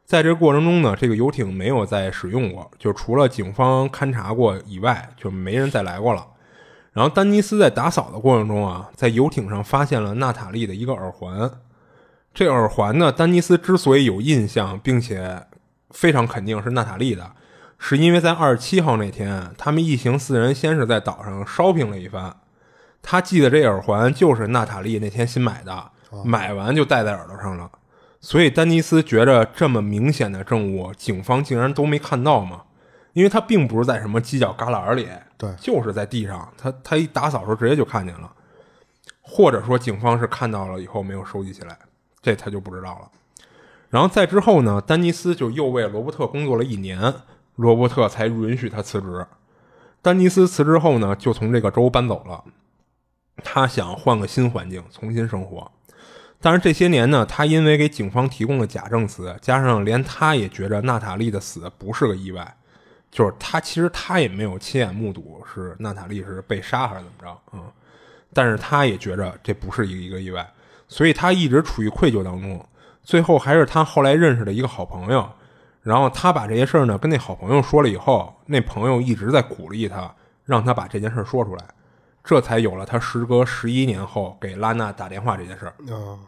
[0.08, 6.26] 在这个过程中呢，这个游艇没有再使用过，就除了警方勘察过以外，就没人再来过了。
[6.94, 11.50] 然后丹尼斯在打扫的过程中啊，在游艇上发现了娜塔莉的一个耳环。
[12.32, 15.44] 这耳环呢，丹尼斯之所以有印象，并且
[15.90, 17.32] 非常肯定是娜塔莉的，
[17.78, 22.34] 是因为在二十七号那天，他们一行四人先是在岛上 shopping 了一番。
[23.02, 25.90] 他记得这耳环就是娜塔莉那天新买的，
[26.24, 27.70] 买完就戴在耳朵上了。
[28.20, 32.64] 所以丹尼斯觉着这么明显的证物，警方竟然都没看到吗？
[33.12, 36.52] 因为他并不是在什么犄角旮旯里，对，就是在地上。
[36.56, 38.30] 他他一打扫的时候直接就看见了，
[39.20, 41.76] 或者说警方是看到了以后没有收集起来，
[42.20, 43.10] 这他就不知道了。
[43.88, 47.14] 然后再之后呢，丹尼斯就又为罗伯特工作了一年，
[47.56, 49.26] 罗伯特才允许他辞职。
[50.02, 52.44] 丹尼斯辞职后呢，就从这个州搬走了。
[53.42, 55.70] 他想换个新环境，重新生活。
[56.40, 62.56] 但是这些年呢，他因为给警方提供了假证词，加上连他也觉着娜塔莉的死不是个意外，
[63.10, 67.64] 就是他其实他也没有亲眼目睹是娜塔莉是被杀还是怎么着，嗯，
[68.32, 70.48] 但是他也觉着这不是一个一个意外，
[70.86, 72.64] 所以他一直处于愧疚当中。
[73.02, 75.28] 最后还是他后来认识的一个好朋友，
[75.82, 80.14] 然后他把这些事儿呢跟那好朋友说了以后，那朋友一直在鼓励他，
[80.44, 81.64] 让他把这件事说出来。
[82.28, 85.74] 这才有了他时隔十一年后给拉娜打电话这件事儿。
[85.88, 86.20] 嗯，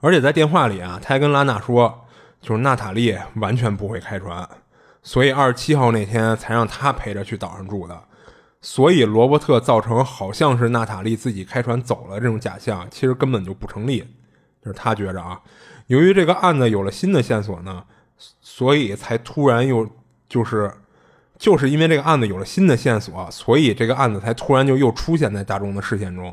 [0.00, 2.06] 而且在电话里啊，他还跟拉娜说，
[2.40, 4.48] 就是娜塔莉完全不会开船，
[5.02, 8.04] 所以二十七号那天才让他陪着去岛上住的。
[8.62, 13.98] 所以罗伯特造成好像是娜塔莉自己开船走了这种假象，其实根本就不成立。
[14.64, 15.42] 就是他觉着啊，
[15.88, 17.84] 由于这个案子有了新的线索呢，
[18.16, 19.86] 所以才突然又
[20.26, 20.72] 就是。
[21.40, 26.32] 就是因为这个案子有了新的线索，所以这个案子才突然就又出现在大众的视线中。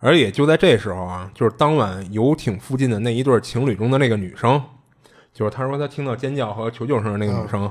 [0.00, 4.60] 而也就在这时候啊，就是当晚游艇附近的那一对情侣中的那个女生，
[5.32, 7.70] 就是他说他听到尖叫和求救声的那个女生，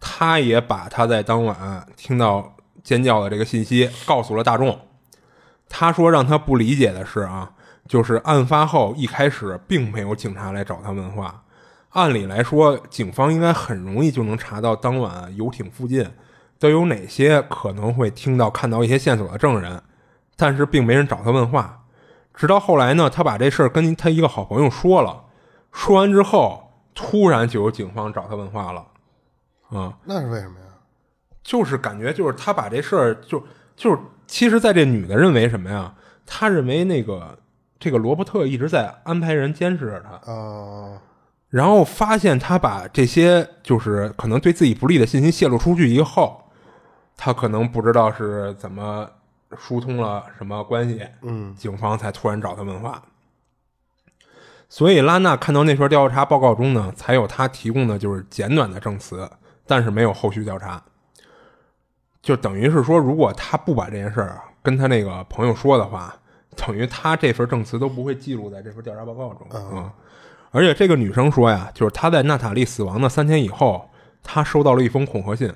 [0.00, 4.76] 她也把她在当晚听到尖叫的这个信息告诉了大众。
[5.68, 7.52] 她说让她不理解的是啊，
[7.86, 11.44] 就是案发后一开始并没有警察来找她问话。
[11.98, 16.08] 按理来说，警方应该很容易就能查到当晚游艇附近
[16.56, 19.82] 都有哪些可能会听到、看到一些线索的证人，
[20.36, 21.84] 但是并没人找他问话。
[22.32, 25.24] 直到后来呢，他把这事儿跟他一个好朋友说了，
[25.72, 28.86] 说完之后，突然就有警方找他问话了。
[29.70, 30.66] 啊，那是为什么呀？
[31.42, 33.42] 就是感觉就是他把这事儿就
[33.74, 35.92] 就是，其实在这女的认为什么呀？
[36.24, 37.38] 她认为那个
[37.80, 40.32] 这个罗伯特一直在安排人监视着她。
[40.32, 41.02] 啊。
[41.50, 46.44] 然后发现他把这些就是可能对自己不利的信息泄露出去以后，
[47.16, 49.10] 他可能不知道是怎么
[49.56, 53.02] 疏通了什么关系，嗯，警方才突然找他问话。
[54.68, 59.26] 所以拉娜看到那份调查报告中呢，才有他提供的就是简短的证词，
[59.66, 60.82] 但是没有后续调查，
[62.20, 66.14] 就等于是说，如果他不把这件事儿跟他那个朋友说的话，
[66.54, 69.90] 等于他这份证词都不会记录在这份调查报告中，嗯。
[70.50, 73.90] 而且这个女生说呀，就是她在娜塔莉死亡的三天以后，
[74.22, 75.52] 她收到了一封恐吓信，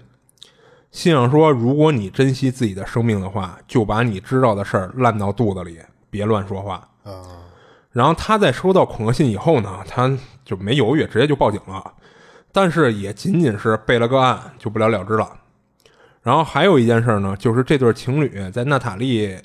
[0.91, 5.79] 信上说，如果你珍惜自己的生命的话，就把你知道的事儿烂到肚子里，
[6.11, 6.87] 别乱说话。
[7.05, 7.23] 啊。
[7.91, 10.11] 然后她在收到恐吓信以后呢，她
[10.45, 11.93] 就没犹豫，直接就报警了。
[12.53, 15.27] 但是也仅仅是备了个案，就不了了之了。
[16.21, 19.39] 然后还有一件事呢，就是这对情侣在娜塔莉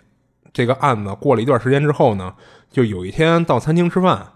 [0.52, 2.34] 这个案子过了一段时间之后呢，
[2.70, 4.28] 就有一天到餐厅吃饭。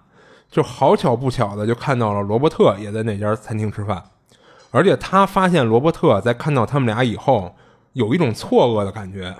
[0.51, 4.03] 就好巧不巧的就看到了罗伯特也在那家餐厅吃饭，
[4.69, 7.55] 而且他发现罗伯特在看到他们俩以后，
[7.93, 9.33] 有一种错愕的感觉，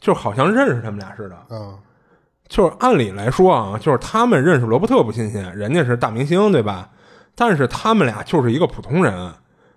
[0.00, 1.36] 就好像认识他们俩似的。
[1.50, 1.76] 嗯，
[2.46, 6.90] 就是按理来说啊，就是他们认识罗伯特不新鲜，人家是大明星，对吧？
[7.34, 9.34] 但是他们俩就是一个普通人，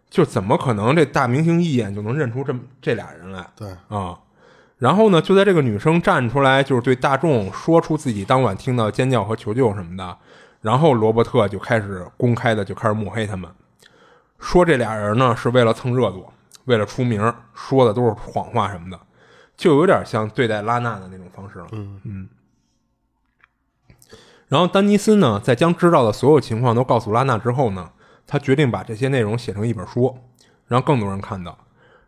[0.08, 3.46] 就怎么可能这大明星一眼就能认出这这俩人来？
[3.56, 4.18] 对啊。
[4.78, 10.18] 然后呢，就在这个女生站出来，就是对大众说出自己当晚听到尖叫和求救什么的。
[10.62, 13.50] 然后罗伯特就开始公开的就开始抹黑他们，
[14.40, 16.28] 说这俩人呢是为了蹭热度，
[16.66, 19.00] 为了出名，说的都是谎话什么的，
[19.56, 21.68] 就有点像对待拉娜的那种方式了。
[21.72, 22.30] 嗯嗯。
[24.50, 27.92] 然后丹尼斯呢，在将知道的所有情况都告诉拉娜之后呢，
[28.28, 30.18] 他决定把这些内容写成一本书，
[30.68, 31.58] 让更多人看到。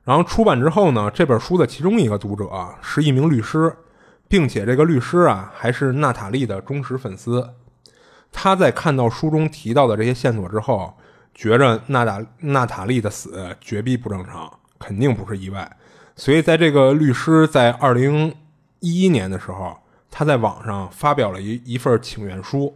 [0.03, 3.77] 然后出版之后呢，这本书的其中一个读者啊，是一名律师，
[4.27, 7.47] 并且这个律师啊还是娜塔莉的忠实粉丝。
[8.31, 10.93] 他在看到书中提到的这些线索之后，
[11.35, 15.77] 觉着娜塔娜塔莉的死绝逼不正常，肯定不是意外。
[16.15, 18.33] 所以，在这个律师在二零
[18.79, 19.77] 一一年的时候，
[20.09, 22.75] 他在网上发表了一一份请愿书，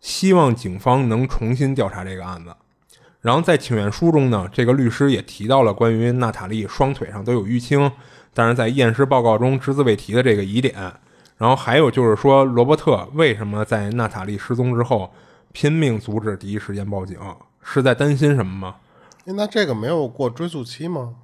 [0.00, 2.54] 希望警方能重新调查这个案子。
[3.20, 7.90] 然后在请愿书中呢，这个律师也提到了关于娜塔莉双腿上都有淤青，
[8.34, 10.92] 但是在验尸报告中只字未提的这个疑点。
[11.42, 15.12] 然后还有就是说，罗伯特为什么在娜塔莉失踪之后
[15.50, 17.18] 拼命阻止第一时间报警，
[17.60, 18.76] 是在担心什么吗？
[19.24, 21.16] 那这个没有过追诉期吗？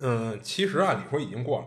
[0.00, 1.66] 嗯，其实啊，你说已经过了，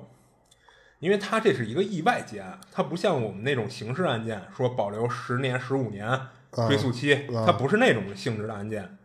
[1.00, 6.20] 因为他这是一个意外结案，它不像我们那种刑事案件，说保留十年、十五年。
[6.68, 8.98] 追诉期，它不是那种性质的案件，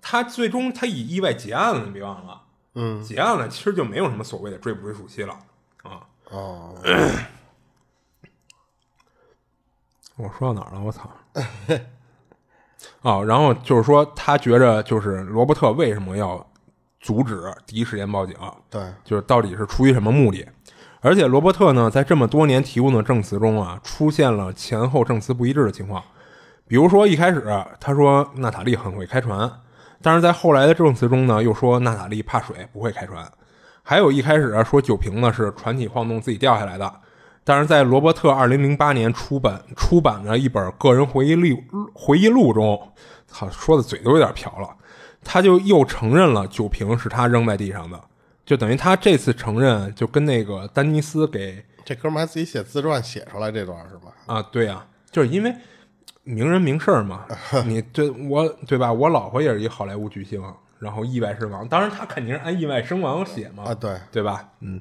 [0.00, 2.42] 它最终它以意外结案了，你别忘了，
[2.74, 5.38] 嗯，结案了，其实就没有什么所谓的追不追诉期了
[5.82, 6.06] 啊。
[6.32, 6.74] 哦，
[10.16, 10.80] 我说到哪儿了？
[10.80, 11.10] 我操！
[13.02, 16.44] 哦，然后就是说，他觉着就是罗伯特为什么要
[17.00, 18.34] 阻止第一时间报警？
[18.70, 20.48] 对，就是到底是出于什么目的？
[21.00, 26.02] 而且罗伯特呢，在这么多年提供的证词中啊，出现了前后证词不一致的情况。
[26.66, 27.44] 比如说，一开始
[27.78, 29.50] 他说娜塔莉很会开船，
[30.00, 33.30] 但是在后来的证词中呢，又说娜塔莉怕水不会开船。
[33.82, 36.92] 还有一开始说酒瓶子是船体晃动自己掉下来的，
[37.44, 41.62] 但是在罗伯特二零零八年出版出版的一本个人回忆录
[41.92, 42.92] 回忆录中，
[43.26, 44.68] 操，说的嘴都有点瓢了，
[45.22, 48.00] 他就又承认了酒瓶是他扔在地上的，
[48.46, 54.12] 就等于他这次承认就跟那个丹尼斯给这哥们还自己写自传写出来这段是吧？
[54.26, 55.54] 啊，对呀，就是因为。
[56.24, 57.26] 名人名事儿嘛，
[57.66, 58.92] 你对我对吧？
[58.92, 60.40] 我老婆也是一好莱坞巨星，
[60.82, 61.66] 然后意外身亡。
[61.68, 64.48] 当然，他肯定是按意外身亡写嘛，啊，对对吧？
[64.60, 64.80] 嗯。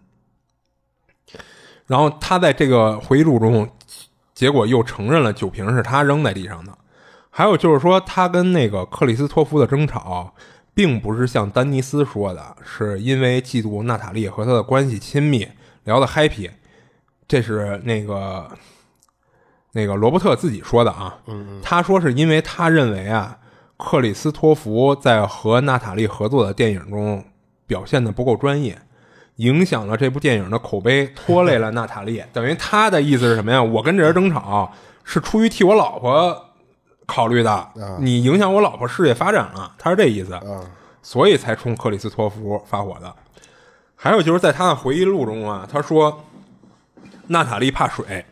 [1.86, 3.70] 然后他在这个回忆录中，
[4.34, 6.76] 结果又承认了酒瓶是他扔在地上的。
[7.30, 10.34] 还有就是说，他跟那个克里斯托夫的争吵，
[10.74, 15.48] 并不是像丹尼斯说的，是因为嫉妒娜塔莉和他的关系亲密，
[15.84, 16.50] 聊得 happy。
[17.28, 18.50] 这是那个。
[19.74, 21.18] 那个罗伯特自己说的啊，
[21.64, 23.38] 他说是因为他认为啊，
[23.84, 27.26] 克里斯托弗在和娜塔莉合作的电影中
[27.66, 28.80] 表现的不够专业，
[29.38, 32.24] 影响了这部电影的口碑，拖累了娜塔莉。
[32.32, 33.62] 等于他的意思是什么呀？
[33.62, 34.72] 我跟这人争吵
[35.04, 36.46] 是出于替我老婆
[37.08, 37.70] 考虑的，
[38.00, 40.40] 你影响我老婆事业发展了，他是这意思，
[41.02, 43.14] 所以才冲克里斯托弗发火的。
[43.96, 46.24] 还有就是在他的回忆录中啊，他说
[47.28, 48.24] 娜塔莉怕水。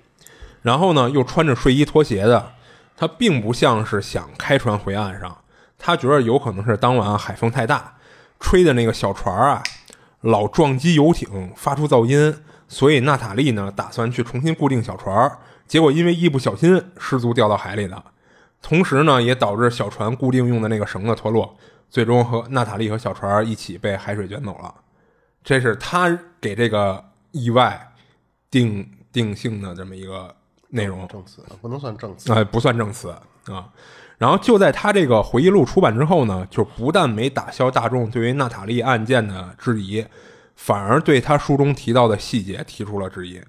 [0.61, 2.51] 然后呢，又穿着睡衣拖鞋的，
[2.99, 5.37] 他并不像是想开船回岸上，
[5.77, 7.95] 他觉得有可能是当晚海风太大，
[8.41, 9.63] 吹的那个小船啊，
[10.19, 15.31] 老撞击游艇发出噪音，所以娜塔莉呢打算去重新固定小船，
[15.65, 18.03] 结果因为一不小心失足掉到海里了，
[18.61, 21.57] 同时呢也导致小船固定用的那个绳子脱落，
[21.89, 24.75] 最终和娜塔莉和小船一起被海水卷走了，
[25.41, 27.93] 这是他给这个意外
[28.51, 30.35] 定定性的这么一个。
[30.69, 33.09] 内容证词不能算证词，哎，不算证词
[33.47, 33.69] 啊。
[34.17, 40.05] 然后就在他这个回忆录出版之后呢，就不但没打消大众对于娜塔莉案件的质疑，
[40.55, 43.41] 反而对他书中提到的细节提出了质疑。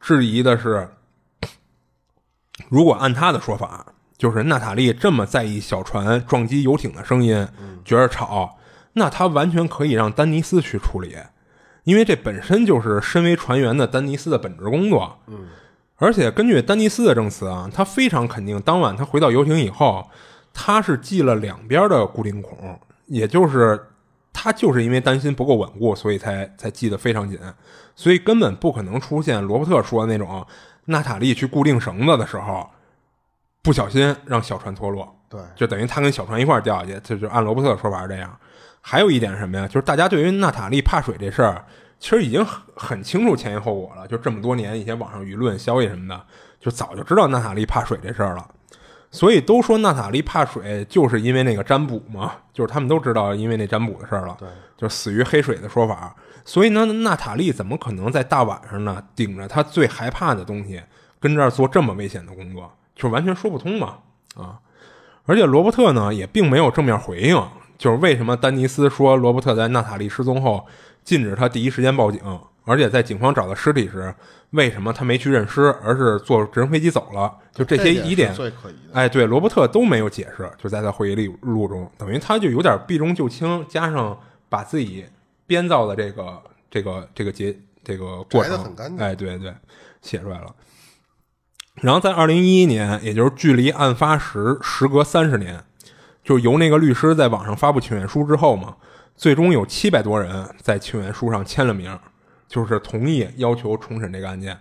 [0.00, 0.88] 质疑的是，
[2.68, 3.84] 如果按他的说法，
[4.16, 7.46] 就是娜塔莉这么在意小船撞击游艇的声音，
[7.84, 8.56] 觉得吵，
[8.92, 11.16] 那他完全可以让丹尼斯去处理，
[11.82, 15.18] 因为这本身就是身为船员的丹尼斯的本职工作。
[15.26, 15.48] 嗯。
[15.96, 20.08] 而且根据丹尼斯的证词啊，他非常肯定，当晚他回到游艇以后，
[20.52, 23.80] 他是系了两边的固定孔，也就是
[24.32, 27.38] 他就是因为担心不够稳固，所以才才系得非常紧，
[27.94, 30.44] 所以根本不可能出现罗伯特说的那种
[30.86, 32.68] 娜塔莉去固定绳子的时候，
[33.62, 38.36] 不小心让小船脱落，对，就等于他跟小船一块掉下去，就就按罗伯特的说法是这样。
[38.80, 39.66] 还有一点什么呀？
[39.68, 41.64] 就是大家对于娜塔莉怕水这事儿。
[42.04, 46.22] 其实已经很很清楚前因后果了，就这么多年一些网上舆论消息什么的，
[46.60, 48.46] 就早就知道娜塔莉怕水这事儿了。
[49.10, 56.14] 所以都说娜塔莉怕水，就是因为那个占卜嘛，就是他们都知道因为那占卜的事儿了，对，就死于黑水的说法。
[56.44, 60.82] 所以呢，娜塔莉怎么可能在大晚上呢，顶着她最害怕的东西，
[61.18, 64.00] 跟这儿做这么危险的工作，就完全说不通嘛
[64.36, 64.60] 啊！
[65.24, 67.42] 而且罗伯特呢，也并没有正面回应，
[67.78, 70.66] 就是为什么丹尼斯说罗伯特在娜塔莉失踪后。
[71.04, 72.20] 禁止他第一时间报警，
[72.64, 74.14] 而且在警方找到尸体时，
[74.50, 77.30] 为什么他没去认尸，而是坐直升飞机走了？
[77.52, 78.94] 就这些疑点，最可疑的。
[78.94, 84.18] 哎，对，罗伯特都没有解释，就在他回忆录录中，等于他就有点避重就轻，加上
[84.48, 85.04] 把自己
[85.46, 87.54] 编造的这个这个这个结
[87.84, 89.52] 这个过程，哎，对对，
[90.00, 90.46] 写出来了。
[91.82, 95.62] 然后在二零一一年，也就是距离案发时时隔三十年，
[96.22, 98.76] 就由那个律师在网上发布请愿书之后嘛，
[99.16, 101.98] 最终有七百多人在请愿书上签了名，
[102.48, 104.58] 就是同意要求重审这个案件。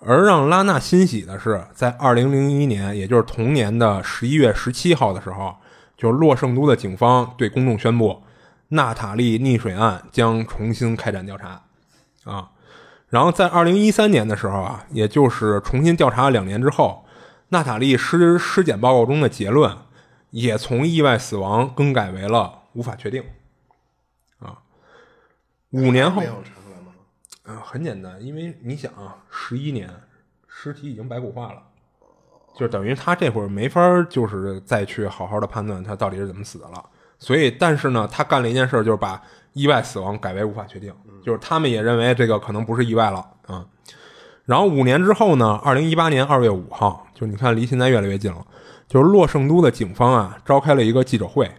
[0.00, 5.56] 而让拉娜欣喜的是，在二零零一年，也就是同年的十一月十七号的时候，
[5.96, 8.22] 就洛圣都的警方对公众宣布，
[8.68, 11.62] 娜塔莉溺水案将重新开展调查。
[12.24, 12.50] 啊。
[13.08, 17.04] 然后在二零一三年的时候啊，也就是重新调查两年之后，
[17.48, 19.74] 娜塔莉尸尸检报告中的结论
[20.30, 23.22] 也从意外死亡更改为了无法确定。
[25.76, 26.92] 啊，五年后，查出来吗
[27.44, 29.90] 嗯，很简单，因为你想啊，十一年，
[30.48, 31.62] 尸体已经白骨化了，
[32.56, 33.80] 就等于他这会儿没法
[34.10, 36.84] 就是再去好好的判断他到底是怎么死的了。
[37.18, 39.22] 所以，但是呢，他干了一件事，就是把。
[39.56, 40.92] 意外死亡改为无法确定，
[41.24, 43.64] 就是他们也认为这个可能不是意外了啊。
[44.44, 48.46] 然后五年之后呢，二零一八年二月五号，就你看离现在越来越近了。
[48.86, 51.50] 就是洛圣都的警方啊，召开了一个记者会，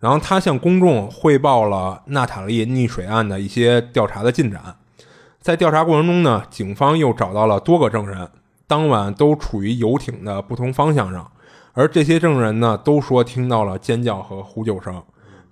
[0.00, 4.76] 然后他向公众汇报了娜塔莉溺水案的一些调查的进展。
[5.40, 8.28] 在调查过程中呢，警方又找到了多个证人，
[8.66, 11.30] 当晚都处于游艇的不同方向上，
[11.72, 15.02] 而这些证人呢，都说听到了尖叫和呼救声。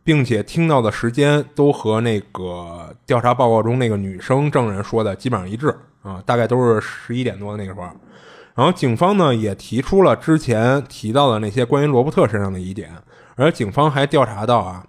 [0.05, 7.89] 并且听到的时间都和那个调查报告中那个女生证人说的基本上一致啊，大概都是十一点多的那个时候。
[8.55, 12.93] 然后警方呢也提出了之前提到的那些关于罗伯特身上的疑点，
[13.36, 14.86] 而警方还调查到啊，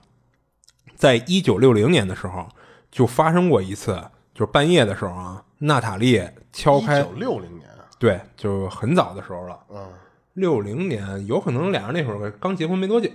[0.95, 2.48] 在一九六零年的时候
[2.90, 4.02] 就发生过一次，
[4.34, 6.22] 就是半夜的时候啊，娜塔莉
[6.52, 6.99] 敲开。
[6.99, 7.68] 一九六零年。
[7.99, 9.60] 对，就很早的时候了。
[9.69, 9.88] 嗯，
[10.34, 13.10] 六零年有可能俩人那会儿刚结婚没多久，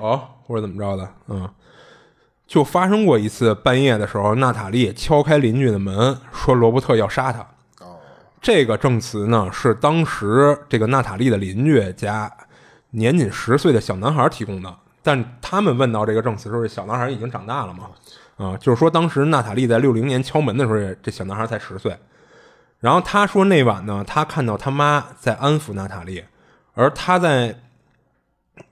[0.45, 1.49] 或者怎么着的，嗯。
[2.47, 7.47] 就发生过一次半夜的时候，娜塔莉敲开邻居的门，说罗伯特要杀她。
[8.43, 12.31] 这个证词呢是当时这个娜塔莉的邻居家
[12.91, 14.77] 年仅十岁的小男孩提供的。
[15.03, 17.91] 但他们问到这个证词时候，小男孩已经长大了嘛？
[18.37, 21.97] 啊，就是说当时娜塔莉在六零年敲门的时候，这小男孩才十岁。
[22.79, 26.25] 然后他说那晚呢，他看到他妈在安抚娜塔莉，
[26.75, 27.61] 而他在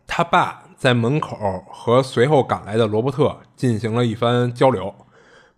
[0.06, 0.62] 他爸。
[0.80, 1.36] 在门口
[1.70, 4.94] 和随后赶来的罗伯特进行了一番交流，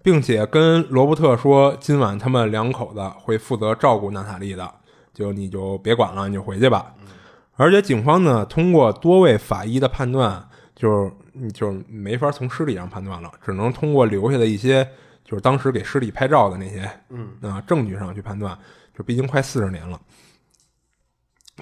[0.03, 4.69] 并且跟罗伯特说：“今晚他们两口子会负责照顾娜塔莉的，
[5.15, 6.93] 就你就别管了，你就回去吧。”
[7.55, 10.49] 而且警方呢，通过多位法医的判断，
[10.83, 14.85] 就是就是没法从尸体上判断了，只能通过留下的一些
[15.25, 18.59] 就是当时给尸体拍照的那些嗯啊证据上去判断。
[18.93, 19.99] 就毕竟快四十年了。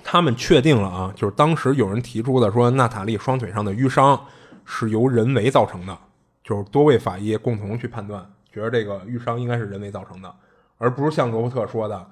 [0.03, 4.19] 他们确定了啊，就是当时有人提出的说，娜塔莉双腿上的淤伤
[4.65, 5.97] 是由人为造成的，
[6.43, 10.35] 就是多位法医共同去判断，觉得这个淤伤应该是人为造成的，
[10.79, 12.05] 而不是像罗伯特说的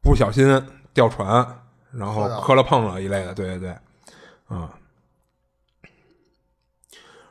[0.00, 0.60] 不小心
[0.92, 1.46] 掉船，
[1.92, 3.34] 然后磕了碰了一类的。
[3.34, 3.70] 对对对，
[4.46, 4.74] 啊，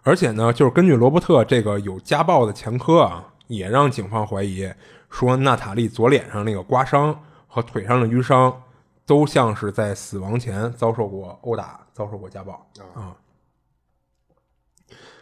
[0.07, 4.71] 而且呢，就是根据罗伯特这个有家暴的前科啊，也让警方怀疑
[5.09, 8.61] 说，娜塔莉左脸上那个刮伤和腿上的淤伤。
[9.07, 12.51] 都像是在死亡前遭受过殴打，遭受过家暴
[12.93, 13.15] 啊。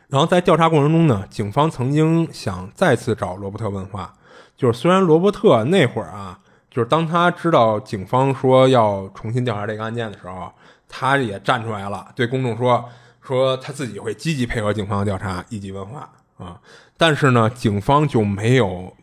[0.08, 4.12] 然后在调查过程中呢，警方曾经想再次找罗伯特问话，
[4.58, 6.40] 就是虽然罗伯特那会儿啊，
[6.72, 10.52] 就是当他知道警方说要重新调查这个案件的时候，
[10.90, 12.84] 他也站出来了，对公众说
[13.26, 16.60] 说他自己会积极配合警方的调查，以及问话啊。
[16.98, 18.94] 但是呢，警方就没有，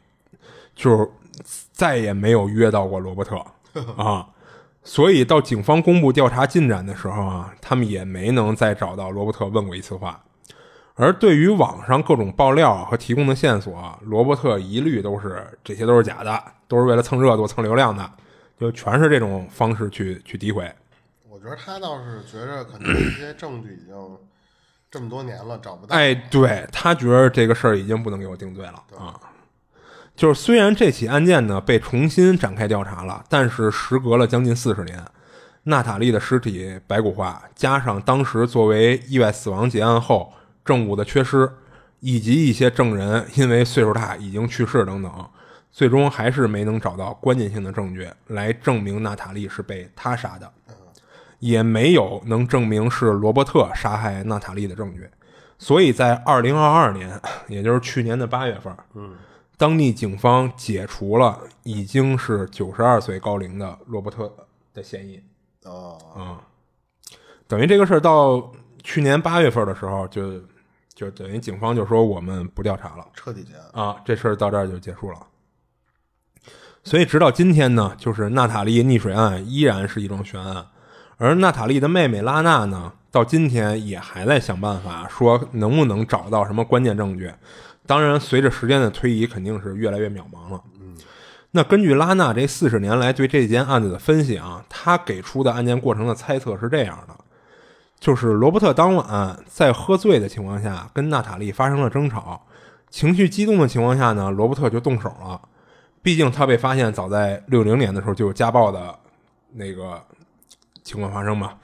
[0.74, 1.10] 就是
[1.72, 3.36] 再也没有约到过罗伯特
[3.96, 4.28] 啊。
[4.84, 10.22] 所以到警方公布调查进展的时候啊，他们也没能再找到罗伯特问过一次话。
[10.94, 18.10] 而对于网上各种爆料和提供的线索，罗伯特一律都是这些都是假的，都是为了蹭热度、蹭流量的，
[18.58, 20.70] 就全是这种方式去去诋毁。
[21.42, 23.96] 我觉得他倒是觉着可能这些证据已经
[24.88, 25.96] 这么多年了找不到。
[25.96, 29.18] 哎，对他觉得这个事儿已经不能给我定罪了啊。
[30.14, 35.04] 就是虽然这起案件呢被重新展开调查了，但是时隔了将近四十年，
[35.64, 40.32] 娜塔莉的尸体白骨化，加上当时作为意外死亡结案后
[40.64, 41.50] 证物的缺失，
[41.98, 45.28] 以及一些证人因为岁数大已经去世等等，
[45.72, 50.52] 最终还是没能找到关键性的证据来证明娜塔莉是被他杀的，
[51.42, 55.10] 也没有能证明是罗伯特杀害娜塔莉的证据，
[55.58, 59.16] 所以在二零二二年，也就是去年的八月份，嗯。
[59.58, 64.32] 当地警方解除了已经是九十二岁高龄的罗伯特
[64.72, 65.20] 的嫌疑。
[65.64, 66.38] 哦，啊、
[67.48, 68.52] 等于这个事儿到
[68.84, 70.40] 去年八月份的时候，就
[70.94, 73.84] 就等于警方就说我们不调查了彻底结案。
[73.84, 75.18] 啊，这事儿到这儿就结束了。
[76.84, 80.66] 所以直到今天呢，就是娜塔莉溺水案依然是一桩悬案，
[81.22, 87.32] 而娜塔莉的妹妹拉娜呢，到今天也还在想办法，说能不能找到什么关键证据。
[87.86, 90.60] 当然，随着时间的推移，肯定是越来越渺茫了。
[91.52, 97.14] 那根据拉娜这四十年来对这件案子的分析啊，他给出的案件过程的猜测是这样的：
[98.00, 102.44] 就是罗伯特当晚在喝醉的情况下跟娜塔莉发生了争吵，
[102.90, 105.40] 情绪激动的情况下呢，罗伯特就动手了。
[106.02, 108.92] 毕竟他被发现早在六零年的时候就有家暴的
[109.52, 110.02] 那个
[110.82, 111.54] 情况发生嘛。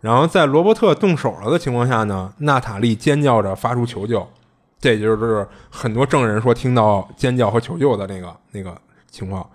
[0.00, 4.26] 然后在罗伯特动手了的情况下呢，娜塔莉尖叫着发出求救，
[4.80, 8.80] 这就是很多证人说听到尖叫和求救的那个那个
[9.10, 9.48] 情况。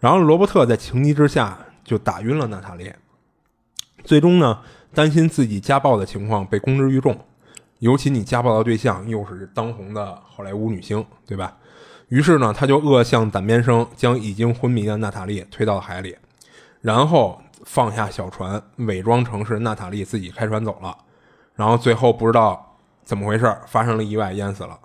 [0.00, 2.92] 然后罗伯特在情急之下就打晕了娜塔莉，
[4.02, 4.60] 最终呢，
[4.94, 7.18] 担心自己家暴的情况被公之于众，
[7.80, 11.56] 尤其你家暴的对象又是当红的好莱坞女星，对吧？
[12.08, 16.16] 于是呢，他就恶向胆边生，将已经昏迷的娜塔莉推到了海里，
[16.80, 20.96] 然后放下小船，伪装成是娜塔莉自己开船走了，
[21.54, 24.78] 然后最后不知道怎么回事发生了意外，淹死了。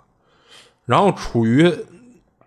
[0.84, 1.70] 然后处于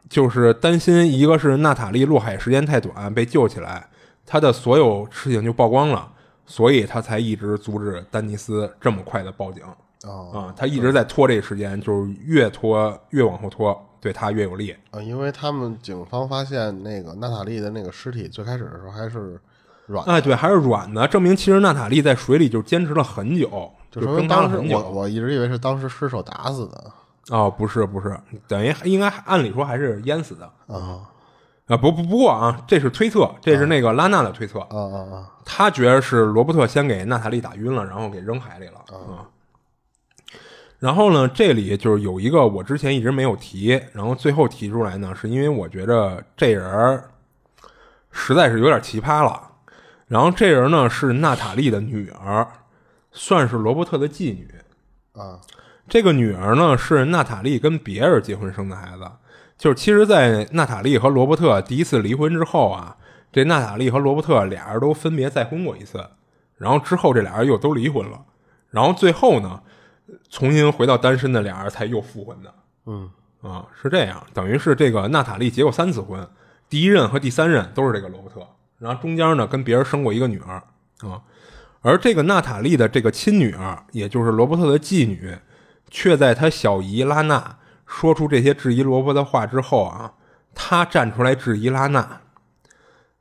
[0.10, 3.88] 就是担心，一个是娜塔莉落海时间太短被救起来，
[4.26, 6.12] 他的所有事情就曝光了，
[6.45, 9.64] 所以他才一直阻止丹尼斯这么快的报警
[10.03, 14.76] 哦啊，他一直在拖这个时间，就是越拖越往后拖，对他越有利。
[14.90, 19.40] 啊，因为他们警方发现那个娜塔莉的那个尸体，最开始的时候还是
[19.91, 24.57] 软的，哎，对，还是软的，证明其实娜塔莉在水里就坚持了很久，就就挣说明当时。
[24.73, 26.91] 我我一直以为是当时失手打死的
[27.30, 31.05] 哦，不是不是，等于应该按理说还是淹死的啊
[31.68, 31.77] 啊。
[31.77, 34.59] 不不不过啊，这是推测，这是那个拉娜的推测。
[34.59, 35.31] 啊啊啊！
[35.45, 39.23] 他觉得是罗伯特先给娜塔莉打晕了，然后给扔海里了啊。
[40.80, 47.09] 然后呢，这里就是有一个我之前一直没有提，然后最后提出来呢，是因为我觉得这人儿
[48.09, 49.51] 实在是有点奇葩了。
[50.12, 52.46] 然后这人呢是娜塔莉的女儿，
[53.14, 54.54] 算是罗伯特的继女。
[55.14, 55.40] 啊。
[55.88, 59.10] 这个女儿呢是娜塔莉跟别人结婚生的孩子，
[59.58, 62.98] 就是其实，在娜塔莉和罗伯特第一次离婚之后啊，
[63.32, 66.06] 这娜塔莉和罗伯特俩人都分别再婚过一次，
[66.58, 68.22] 然后之后这俩人又都离婚了，
[68.70, 69.62] 然后最后呢，
[70.30, 72.54] 重新回到单身的俩人才又复婚的。
[72.86, 73.10] 嗯。
[73.42, 76.28] 啊，是这样，等于是这个娜塔莉结过三次婚，
[76.68, 78.46] 第一任和第三任都是这个罗伯特，
[78.82, 80.56] 然后中间呢跟别人生过一个女儿
[81.08, 81.22] 啊，
[81.82, 85.38] 而这个娜塔莉的这个亲女儿，也就是罗伯特的继女，
[85.90, 90.14] 却在他小姨拉娜说出这些质疑罗伯的话之后啊，
[90.56, 92.22] 他站出来质疑拉娜。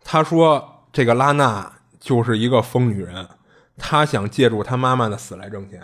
[0.03, 1.71] 他说：“这个拉娜
[2.01, 3.29] 就是一个疯女人，
[3.77, 5.81] 她想借助她妈妈的死来挣钱。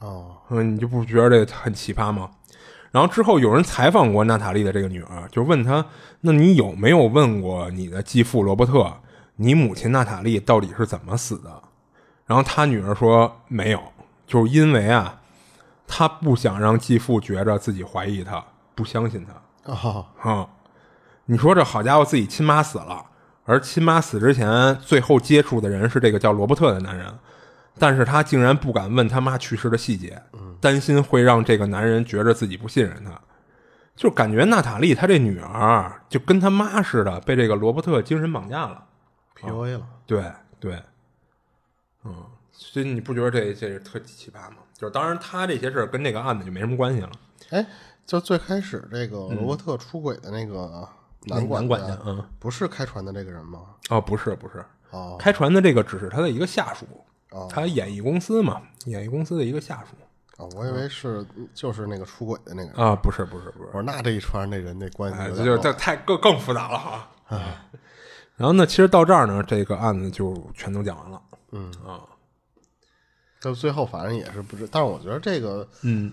[0.00, 2.30] 哦嗯，你就不觉得这很奇葩吗？”
[2.92, 5.84] 然后之后有人采访过娜塔莉的这个女儿，就问她
[6.20, 9.00] ：“那你有没有问过你的继父罗伯特，
[9.36, 11.62] 你母亲娜塔莉到底是怎么死的？”
[12.26, 13.80] 然后他女儿说：“没有，
[14.26, 15.20] 就是因为啊，
[15.86, 18.44] 他不想让继父觉着自己怀疑他，
[18.74, 19.72] 不相信他。
[19.72, 20.48] 哦啊、
[21.26, 23.04] 你说这好家伙，自己亲妈死了，
[23.44, 27.06] 而亲妈死之前最后接触的人是这个叫罗伯特的男人，
[27.78, 30.20] 但是他竟然不敢问他妈去世的细节，
[30.60, 33.20] 担心会让这个男人觉着自己不信任他，
[33.94, 38.84] 就感觉娜塔莉她这女儿就跟他妈似的，被这个罗伯特精神绑架了。
[39.36, 39.86] ，PUA 了。
[40.06, 40.82] 对对，
[42.04, 44.56] 嗯，所以你不觉得这这是特奇葩吗？
[44.74, 47.10] 就是当然，他这些事儿跟这个案子就没什么关系了。
[47.50, 47.66] 哎，
[48.04, 50.86] 就最开始这个罗伯特出轨的那个
[51.22, 53.60] 男管男管家家，嗯，不是开船的这个人吗？
[53.88, 56.86] 哦，不是不是，哦开船的这个只是他的一个下属，
[57.30, 59.96] 哦他演艺公司嘛，演艺公司的一个下属
[60.36, 62.82] 哦，我以为是就是那个出轨的那个。
[62.82, 67.08] 啊，不是不是不是我，说那这一船那人那关系这就这太更更复杂了哈。
[68.36, 71.22] 然后呢，其实到这儿呢，这个案子就全都讲完了。
[71.52, 72.04] 嗯啊，
[73.40, 76.12] 到最后反正也是不知，但是我觉得这个，嗯，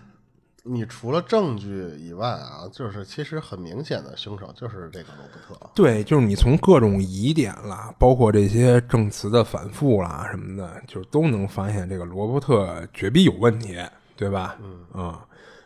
[0.64, 5.72] 你除了证据以外啊，就是其实很明显的凶手就是这个罗伯特。
[5.76, 13.78] 对，就是你从各种疑点啦，包括这些证词的反复啦什么的，就都能发现这个罗伯特绝逼有问题，
[14.16, 14.56] 对吧？
[14.62, 15.26] 嗯啊，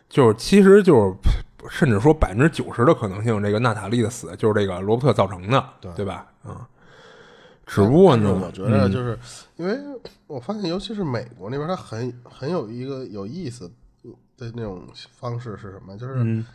[0.09, 1.13] 就是其实就是
[1.69, 6.27] 甚至说百分之九十的可能性，这个娜塔莉的死就是这个罗伯特造成的，对吧？
[6.45, 6.56] 嗯，
[7.65, 9.18] 只不过呢，我觉得就是、
[9.56, 9.77] 因为
[10.27, 13.72] 我发现，尤其是美国那边，它很很有一个有意思
[14.38, 15.98] 的那种方式是什么？
[15.98, 16.45] 就是、嗯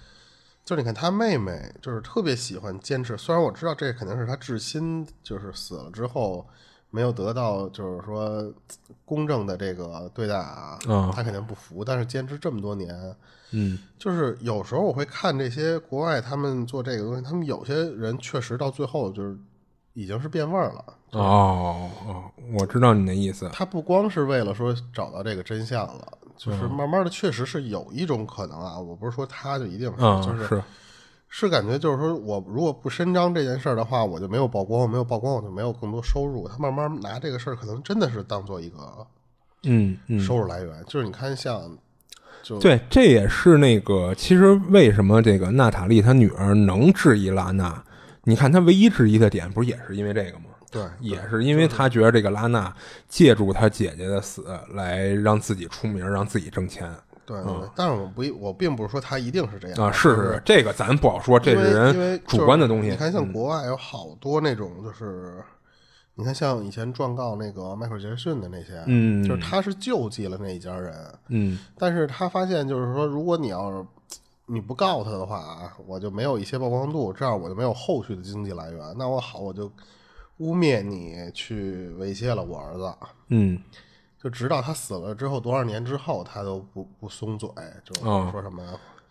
[0.65, 3.19] 就你看他妹妹，就是特别喜欢坚持。
[3.19, 6.47] 虽然我知道这肯定是他至亲，就是死了之后
[6.93, 8.53] 没有得到，就是说
[9.05, 11.85] 公正的这个对待啊，嗯他肯定不服。
[11.85, 12.95] 但是坚持这么多年，
[13.51, 19.37] 嗯就是有时候我会看这些国外他们做这个东西，他们有些人确实到最后就是
[19.95, 20.85] 已经是变味儿了。
[21.13, 22.25] 哦哦，
[22.59, 23.49] 我知道你的意思。
[23.53, 30.63] 他不光是为了说找到这个真相了，就是慢慢的确实是有一种可能啊，我不是说他就一定是，嗯，就是是
[31.35, 36.47] 是感觉就是说我如果不伸张这件事儿的话，我就没有曝光，没有曝光我就没有更多收入。
[36.47, 38.77] 他慢慢拿这个事儿，可能真的是当做一个
[39.63, 40.85] 嗯嗯，收入来源。
[40.87, 41.75] 就是你看像
[42.43, 47.83] 就对，这也是那个，其实为什么这个娜塔莉她女儿能质疑拉娜？
[48.25, 50.45] 你看她唯一质疑的点，不是也是因为这个吗？
[50.71, 52.71] 对也是因为她觉得这个拉娜
[53.09, 54.45] 借助她姐姐的死
[54.75, 56.93] 来让自己出名，让自己挣钱
[57.25, 59.93] 对对对，但是我不我并不是说他一定是这样嗯啊。
[59.93, 62.91] 是是是，这个咱不好说，这因为是因为人主观的东西。
[62.91, 65.43] 你看，像国外有好多那种，就是
[66.15, 70.95] 你看，像以前状告那个迈克尔·杰克逊的那些，嗯就是他是救济了那一家人，
[71.29, 73.87] 嗯但是他发现就是说，如果你要是
[74.47, 78.81] 你不告他的话啊，我就没有一些曝光度，这样我就没有后续的经济来源。
[78.99, 79.71] 那我好，我就
[80.39, 82.93] 污蔑你去猥亵了我儿子，
[83.29, 83.59] 嗯
[84.23, 87.49] 就直到他死了之后多少年之后，他都不不松嘴，
[87.85, 88.63] 就哦说什么。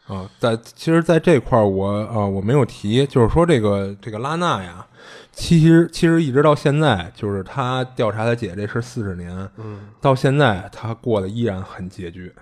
[0.07, 4.85] 啊，在其实，在这块儿我啊我没有提，就是说这个这个拉娜呀，
[5.31, 12.33] 其实其实一直到现在，就是他调查他姐这事四十年，嗯，到现在他过得依然很拮据。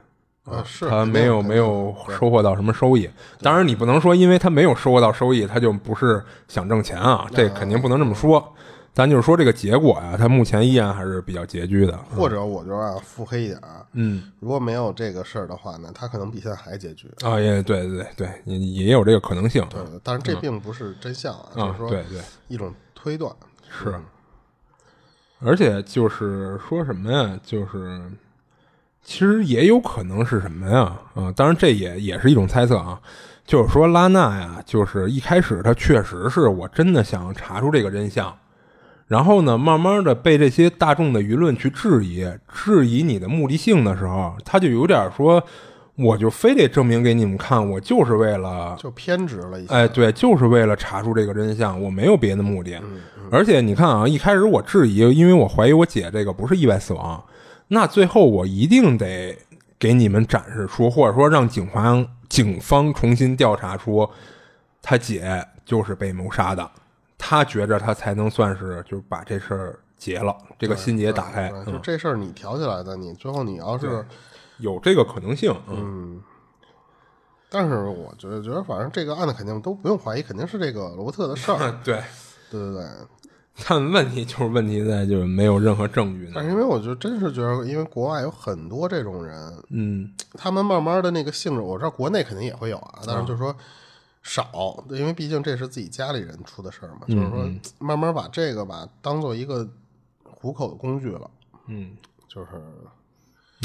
[0.45, 3.07] 啊，是他没有没有收获到什么收益，
[3.41, 8.51] 当然你不能说因为他没有收获到收益，他就不是想挣钱啊，这肯定不能这么说。
[8.99, 11.97] 咱就是说这个结果呀，他目前依然还是比较拮据的。
[12.13, 17.09] 或者我就啊腹黑一点啊，嗯如果没有这个事儿的话呢，他可能比现在还拮据。
[17.21, 19.65] 啊，也对对对对，也也有这个可能性。
[19.69, 22.19] 对，但是这并不是真相啊，就啊是，说对对
[22.49, 23.33] 一种推断。
[23.69, 23.95] 是，
[25.39, 27.39] 而且就是说什么呀？
[27.41, 28.01] 就是
[29.01, 30.99] 其实也有可能是什么呀？
[31.13, 32.99] 啊，当然这也也是一种猜测啊。
[33.45, 38.37] 就是说拉娜呀，就是一开始他确实是我真的想查出这个真相，
[39.09, 42.23] 然后呢，慢慢的被这些大众的舆论去质疑，
[42.53, 45.43] 质疑你的目的性的时候，他就有点说，
[45.95, 49.73] 我就非得证明给你们看，我就是为了就偏执了一些。
[49.73, 52.79] 哎，对，就是为了查出这个真相，我没有别的目的。
[53.31, 57.23] 而且你看啊，一开始我质疑，因为我怀疑我姐这个不是意外死亡，
[57.69, 59.35] 那最后我一定得
[59.79, 64.07] 给你们展示出，或者说让警方警方重新调查出
[64.83, 66.69] 他姐就是被谋杀的，
[67.19, 74.03] 他觉着他才能算是就是把这事儿结了，这个心结打开，对就这事儿你挑起来的，你最后你要是，
[74.57, 75.53] 有这个可能性。
[75.69, 76.19] 嗯
[77.51, 81.57] 但是我觉得觉得反正这个案子肯定都不用怀疑，肯定是这个罗伯特的事儿。
[81.83, 81.99] 对，
[82.51, 82.85] 对对对。
[83.67, 86.31] 但问题就是问题在就是没有任何证据。
[86.33, 93.53] 但是因为我就真是觉得，因为国外有很多这种人，嗯他们慢慢的那个性质，我知道国内肯定也会有啊，但是就是说
[94.21, 99.67] 少，因为毕竟这是自己家里人出的事儿嘛，就是说慢慢把这个吧当做一个
[100.23, 101.29] 糊口的工具了，
[101.67, 101.95] 嗯。
[102.31, 102.51] 就是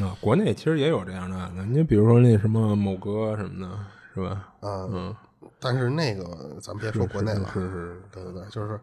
[0.03, 3.79] 啊，国内其实也有这样的案子，你比如说那什么某哥什么的，
[4.15, 4.55] 是吧？
[4.61, 5.17] 嗯嗯，
[5.61, 8.81] 但是那个咱别说国内了，是是，对对对，就是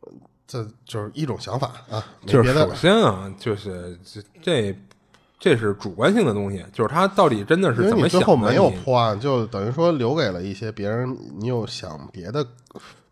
[0.00, 0.12] 呃
[0.46, 4.78] 这就是一种想法啊，就是首先啊，就是这这
[5.44, 8.18] 这是主观性的东西，就是他到底真的是怎么想的？
[8.18, 12.42] 最后没有破案，就等于说留给了一些别人，你有想别的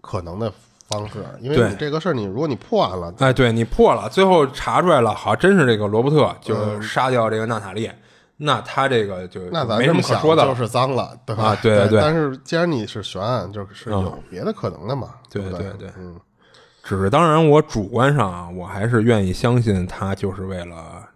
[0.00, 0.50] 可能的
[0.88, 7.90] 方式，因为你这个事儿，你如果你破案了，哎，对你破了，最后查出来了，好，真是这个罗伯特就嗯杀掉这个娜塔莉，
[8.38, 10.42] 那他这个就那咱没什么可说的。
[10.46, 11.44] 就是脏了，对吧？
[11.44, 16.18] 啊对对对但是既然你是悬案，就是有别的可能的嘛，对对对嗯，
[16.82, 21.06] 只是当然，我主观上啊，我还是愿意相信他就是为了，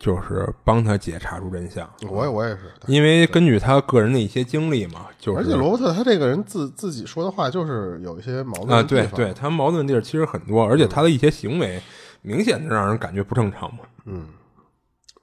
[0.00, 1.88] 就是帮他姐查出真相。
[2.08, 2.72] 我也我也是。
[2.86, 11.80] 因为根据他个人的一些经历嘛，就是而且罗伯特他这个人自自己说的话，就是有一些矛盾啊，对对，他矛盾地儿其实很多，而且他的一些行为
[12.22, 13.80] 明显的让人感觉不正常嘛。
[14.06, 14.26] 嗯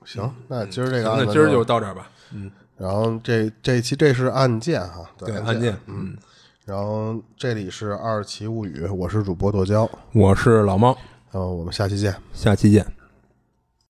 [0.05, 2.09] 行，那今儿这个案子那今儿就到这儿吧。
[2.77, 6.15] 然后这这一期这是案件哈，对对，案案件，嗯，
[6.63, 10.95] 然后这里是二奇物语，我是主播剁椒，我是老猫，
[11.31, 12.15] 然后我们下期见。
[12.31, 12.96] 下期见。